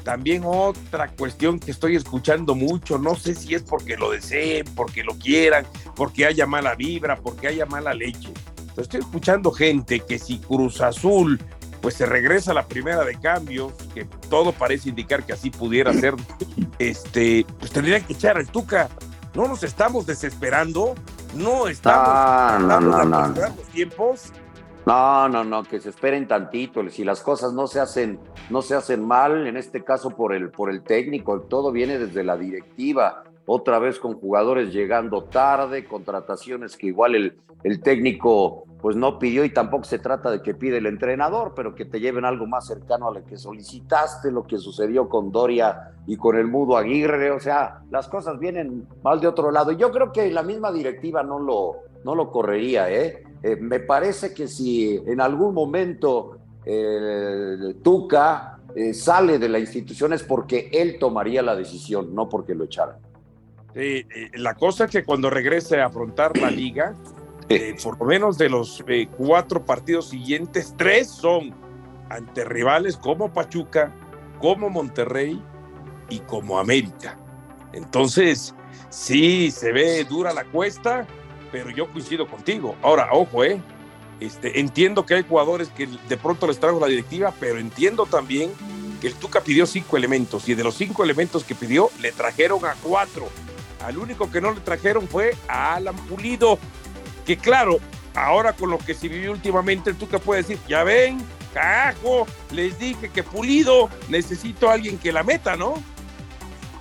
también 0.03 0.43
otra 0.45 1.09
cuestión 1.09 1.59
que 1.59 1.71
estoy 1.71 1.97
escuchando 1.97 2.55
mucho, 2.55 2.99
no 2.99 3.15
sé 3.15 3.35
si 3.35 3.55
es 3.55 3.63
porque 3.63 3.97
lo 3.97 4.11
deseen, 4.11 4.65
porque 4.75 5.05
lo 5.05 5.15
quieran, 5.19 5.67
porque 5.95 6.27
haya 6.27 6.47
mala 6.47 6.75
vibra, 6.75 7.17
porque 7.17 7.49
haya 7.49 7.67
mala 7.67 7.93
leche 7.93 8.33
estoy 8.83 9.01
escuchando 9.01 9.53
gente 9.53 10.01
que 10.01 10.19
si 10.19 10.39
Cruz 10.39 10.81
Azul 10.81 11.41
pues 11.81 11.95
se 11.97 12.07
regresa 12.07 12.53
a 12.53 12.55
la 12.55 12.67
primera 12.67 13.05
de 13.05 13.15
cambio, 13.21 13.71
que 13.95 14.07
todo 14.31 14.53
parece 14.53 14.89
indicar 14.89 15.23
que 15.25 15.35
así 15.35 15.51
pudiera 15.51 15.93
ser, 15.93 16.15
este, 16.79 17.45
pues 17.59 17.73
tendrían 17.73 18.03
que 18.05 18.15
echar 18.15 18.39
al 18.39 18.49
Tuca. 18.49 18.89
No 19.35 19.49
nos 19.49 19.65
estamos 19.65 20.07
desesperando, 20.07 20.95
no 21.35 21.67
estamos 21.67 22.09
ah, 22.09 22.59
no, 22.61 22.81
no, 22.81 23.05
no, 23.05 23.29
no. 23.29 23.35
los 23.35 23.57
tiempos. 23.73 24.33
No, 24.87 25.29
no, 25.29 25.43
no, 25.43 25.65
que 25.65 25.81
se 25.81 25.89
esperen 25.89 26.29
tantito. 26.29 26.89
Si 26.91 27.05
las 27.05 27.21
cosas 27.21 27.53
no 27.53 27.67
se 27.67 27.81
hacen, 27.81 28.21
no 28.51 28.63
se 28.63 28.75
hacen 28.75 29.05
mal, 29.05 29.47
en 29.47 29.57
este 29.57 29.83
caso 29.83 30.11
por 30.11 30.35
el, 30.35 30.51
por 30.51 30.71
el 30.71 30.83
técnico, 30.83 31.41
todo 31.41 31.73
viene 31.73 31.99
desde 31.99 32.23
la 32.23 32.37
directiva 32.37 33.25
otra 33.47 33.79
vez 33.79 33.99
con 33.99 34.15
jugadores 34.15 34.73
llegando 34.73 35.25
tarde, 35.25 35.85
contrataciones 35.85 36.77
que 36.77 36.89
igual 36.89 37.15
el, 37.15 37.37
el, 37.63 37.81
técnico 37.81 38.64
pues 38.85 38.97
no 38.97 39.19
pidió 39.19 39.47
y 39.47 39.49
tampoco 39.49 39.85
se 39.85 39.99
trata 39.99 40.31
de 40.31 40.43
que 40.43 40.53
pide 40.53 40.77
el 40.77 40.85
entrenador, 40.85 41.55
pero 41.57 41.75
que 41.75 41.87
te 41.87 42.01
lleven 42.01 42.27
algo 42.27 42.47
más 42.47 42.67
cercano 42.67 43.09
a 43.09 43.15
lo 43.15 43.25
que 43.25 43.39
solicitaste, 43.39 44.31
lo 44.31 44.47
que 44.47 44.59
sucedió 44.59 45.09
con 45.09 45.33
Doria 45.33 45.93
y 46.07 46.19
con 46.19 46.37
el 46.37 46.49
Mudo 46.49 46.77
Aguirre, 46.77 47.31
o 47.31 47.41
sea, 47.41 47.81
las 47.91 48.09
cosas 48.09 48.39
vienen 48.39 48.87
mal 49.03 49.21
de 49.21 49.27
otro 49.27 49.51
lado. 49.51 49.73
Y 49.73 49.79
yo 49.79 49.91
creo 49.91 50.13
que 50.13 50.31
la 50.31 50.43
misma 50.43 50.71
directiva 50.71 51.23
no 51.23 51.39
lo, 51.39 51.77
no 52.05 52.15
lo 52.15 52.31
correría, 52.31 52.91
¿eh? 52.93 53.25
eh 53.43 53.57
me 53.57 53.81
parece 53.81 54.35
que 54.35 54.49
si 54.49 55.03
en 55.07 55.23
algún 55.23 55.55
momento 55.55 56.41
eh, 56.67 57.77
Tuca 57.83 58.59
eh, 58.77 58.93
sale 58.93 59.39
de 59.39 59.49
la 59.49 59.61
institución 59.61 60.13
es 60.13 60.25
porque 60.25 60.69
él 60.71 60.99
tomaría 60.99 61.41
la 61.41 61.57
decisión, 61.57 62.15
no 62.15 62.29
porque 62.29 62.55
lo 62.55 62.65
echaran. 62.65 62.97
Eh, 63.75 64.05
la 64.35 64.53
cosa 64.53 64.85
es 64.85 64.91
que 64.91 65.05
cuando 65.05 65.31
regrese 65.31 65.81
a 65.81 65.87
afrontar 65.87 66.37
la 66.37 66.51
liga, 66.51 66.95
eh, 67.49 67.77
por 67.83 67.99
lo 67.99 68.07
menos 68.07 68.39
de 68.39 68.49
los 68.49 68.83
eh, 68.89 69.09
cuatro 69.17 69.65
partidos 69.65 70.09
siguientes, 70.09 70.75
tres 70.77 71.09
son 71.09 71.55
ante 72.09 72.45
rivales 72.45 72.97
como 72.97 73.33
Pachuca, 73.33 73.93
como 74.41 74.71
Monterrey 74.71 75.43
y 76.09 76.21
como 76.21 76.59
América. 76.59 77.19
Entonces, 77.73 78.55
sí, 78.89 79.51
se 79.51 79.73
ve 79.73 80.05
dura 80.05 80.33
la 80.33 80.45
cuesta, 80.45 81.07
pero 81.53 81.71
yo 81.71 81.91
coincido 81.93 82.27
contigo. 82.27 82.77
Ahora, 82.83 83.09
ojo, 83.13 83.45
eh, 83.45 83.61
este, 84.21 84.61
entiendo 84.61 85.05
que 85.05 85.15
hay 85.15 85.25
jugadores 85.29 85.69
que 85.69 85.89
de 86.09 86.17
pronto 86.17 86.47
les 86.47 86.59
trajo 86.59 86.81
la 86.81 86.87
directiva, 86.87 87.35
pero 87.41 87.59
entiendo 87.59 88.07
también 88.07 88.53
que 89.01 89.09
el 89.09 89.15
Tuca 89.15 89.43
pidió 89.43 89.67
cinco 89.67 89.97
elementos 89.97 90.49
y 90.49 90.55
de 90.55 90.65
los 90.65 90.77
cinco 90.77 91.05
elementos 91.05 91.45
que 91.45 91.55
pidió, 91.55 91.91
le 92.01 92.13
trajeron 92.13 92.65
a 92.65 92.75
cuatro 92.83 93.29
al 93.85 93.99
único 93.99 94.31
que 94.31 94.41
no 94.41 94.53
le 94.53 94.61
trajeron 94.61 95.07
fue 95.07 95.37
a 95.47 95.75
Alan 95.75 95.97
Pulido, 95.97 96.59
que 97.25 97.37
claro, 97.37 97.79
ahora 98.15 98.53
con 98.53 98.71
lo 98.71 98.79
que 98.79 98.95
se 98.95 99.09
vivió 99.09 99.33
últimamente, 99.33 99.95
tú 99.95 100.09
que 100.09 100.19
puedes 100.19 100.49
decir, 100.49 100.63
ya 100.69 100.85
ven, 100.85 101.19
carajo, 101.53 102.27
les 102.51 102.79
dije 102.79 103.11
que 103.11 103.23
Pulido 103.23 103.89
necesito 104.09 104.69
a 104.69 104.75
alguien 104.75 104.99
que 104.99 105.13
la 105.13 105.23
meta, 105.23 105.57
¿no? 105.57 105.75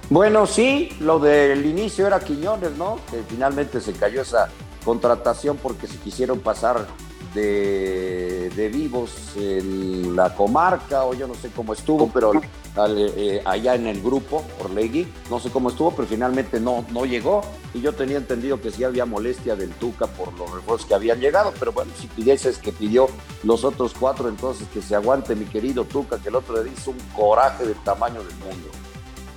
Bueno, 0.09 0.45
sí, 0.45 0.95
lo 0.99 1.19
del 1.19 1.65
inicio 1.65 2.05
era 2.05 2.19
Quiñones, 2.19 2.71
¿no? 2.71 2.99
Que 3.09 3.23
finalmente 3.27 3.79
se 3.79 3.93
cayó 3.93 4.21
esa 4.21 4.49
contratación 4.83 5.57
porque 5.57 5.87
se 5.87 5.97
quisieron 5.97 6.39
pasar 6.39 6.85
de, 7.33 8.69
vivos 8.73 9.11
en 9.35 10.15
la 10.15 10.35
comarca, 10.35 11.05
o 11.05 11.13
yo 11.13 11.27
no 11.27 11.35
sé 11.35 11.49
cómo 11.49 11.73
estuvo, 11.73 12.09
pero 12.09 12.33
eh, 12.87 13.41
allá 13.45 13.75
en 13.75 13.87
el 13.87 14.01
grupo, 14.01 14.43
Orlegui, 14.59 15.07
no 15.29 15.39
sé 15.39 15.49
cómo 15.49 15.69
estuvo, 15.69 15.91
pero 15.91 16.07
finalmente 16.07 16.59
no, 16.59 16.85
no 16.91 17.05
llegó. 17.05 17.41
Y 17.73 17.81
yo 17.81 17.93
tenía 17.93 18.17
entendido 18.17 18.61
que 18.61 18.71
sí 18.71 18.83
había 18.83 19.05
molestia 19.05 19.55
del 19.55 19.71
Tuca 19.71 20.05
por 20.07 20.31
los 20.37 20.51
refuerzos 20.51 20.87
que 20.87 20.93
habían 20.93 21.19
llegado, 21.19 21.53
pero 21.59 21.71
bueno, 21.71 21.91
si 21.99 22.07
pidieses 22.07 22.57
que 22.59 22.71
pidió 22.71 23.07
los 23.43 23.63
otros 23.63 23.93
cuatro, 23.99 24.29
entonces 24.29 24.67
que 24.71 24.81
se 24.81 24.95
aguante 24.95 25.35
mi 25.35 25.45
querido 25.45 25.83
Tuca, 25.85 26.19
que 26.19 26.29
el 26.29 26.35
otro 26.35 26.63
le 26.63 26.71
hizo 26.71 26.91
un 26.91 26.99
coraje 27.15 27.65
del 27.65 27.77
tamaño 27.83 28.23
del 28.23 28.35
mundo. 28.37 28.69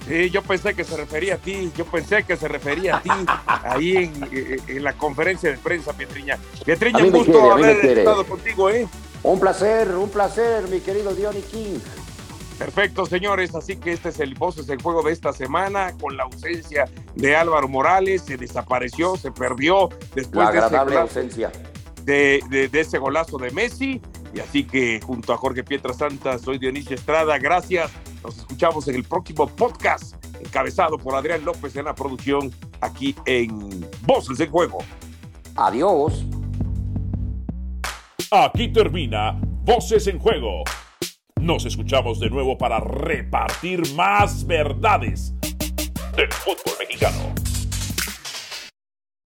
Sí, 0.06 0.30
yo 0.30 0.42
pensé 0.42 0.74
que 0.74 0.84
se 0.84 0.96
refería 0.96 1.34
a 1.34 1.38
ti, 1.38 1.72
yo 1.76 1.84
pensé 1.84 2.22
que 2.22 2.36
se 2.36 2.46
refería 2.46 2.96
a 2.96 3.02
ti 3.02 3.10
ahí 3.64 3.96
en, 3.96 4.60
en 4.68 4.84
la 4.84 4.92
conferencia 4.92 5.50
de 5.50 5.58
prensa, 5.58 5.92
Pietriña. 5.92 6.38
Pietriña, 6.64 7.04
un 7.04 7.10
gusto 7.10 7.52
haber 7.52 7.84
estado 7.84 8.24
contigo, 8.24 8.70
¿eh? 8.70 8.86
Un 9.22 9.40
placer, 9.40 9.90
un 9.96 10.08
placer, 10.08 10.68
mi 10.68 10.80
querido 10.80 11.12
Diony 11.12 11.40
King. 11.40 11.78
Perfecto, 12.58 13.04
señores. 13.06 13.54
Así 13.54 13.76
que 13.76 13.92
este 13.92 14.10
es 14.10 14.20
el 14.20 14.34
Voces 14.34 14.68
el 14.68 14.80
Juego 14.80 15.02
de 15.02 15.12
esta 15.12 15.32
semana, 15.32 15.92
con 16.00 16.16
la 16.16 16.24
ausencia 16.24 16.88
de 17.14 17.36
Álvaro 17.36 17.68
Morales. 17.68 18.22
Se 18.22 18.36
desapareció, 18.36 19.16
se 19.16 19.30
perdió 19.30 19.88
después 20.14 20.52
de 20.52 20.58
ese, 20.58 20.76
ausencia. 20.76 21.52
De, 22.02 22.40
de, 22.48 22.68
de, 22.68 22.80
ese 22.80 22.98
golazo 22.98 23.38
de 23.38 23.50
Messi. 23.50 24.00
Y 24.32 24.40
así 24.40 24.64
que 24.64 25.00
junto 25.00 25.32
a 25.32 25.36
Jorge 25.36 25.64
Pietra 25.64 25.92
Santa, 25.92 26.38
soy 26.38 26.58
Dionisio 26.58 26.94
Estrada. 26.94 27.38
Gracias. 27.38 27.90
Nos 28.26 28.38
escuchamos 28.38 28.88
en 28.88 28.96
el 28.96 29.04
próximo 29.04 29.46
podcast, 29.46 30.16
encabezado 30.40 30.98
por 30.98 31.14
Adrián 31.14 31.44
López 31.44 31.76
en 31.76 31.84
la 31.84 31.94
producción, 31.94 32.52
aquí 32.80 33.14
en 33.24 33.88
Voces 34.02 34.38
del 34.38 34.48
Juego. 34.48 34.78
Adiós. 35.54 36.24
Aquí 38.32 38.66
termina 38.72 39.38
Voces 39.62 40.08
en 40.08 40.18
Juego. 40.18 40.64
Nos 41.40 41.66
escuchamos 41.66 42.18
de 42.18 42.28
nuevo 42.28 42.58
para 42.58 42.80
repartir 42.80 43.94
más 43.94 44.44
verdades 44.44 45.32
del 46.16 46.32
fútbol 46.32 46.74
mexicano. 46.80 47.32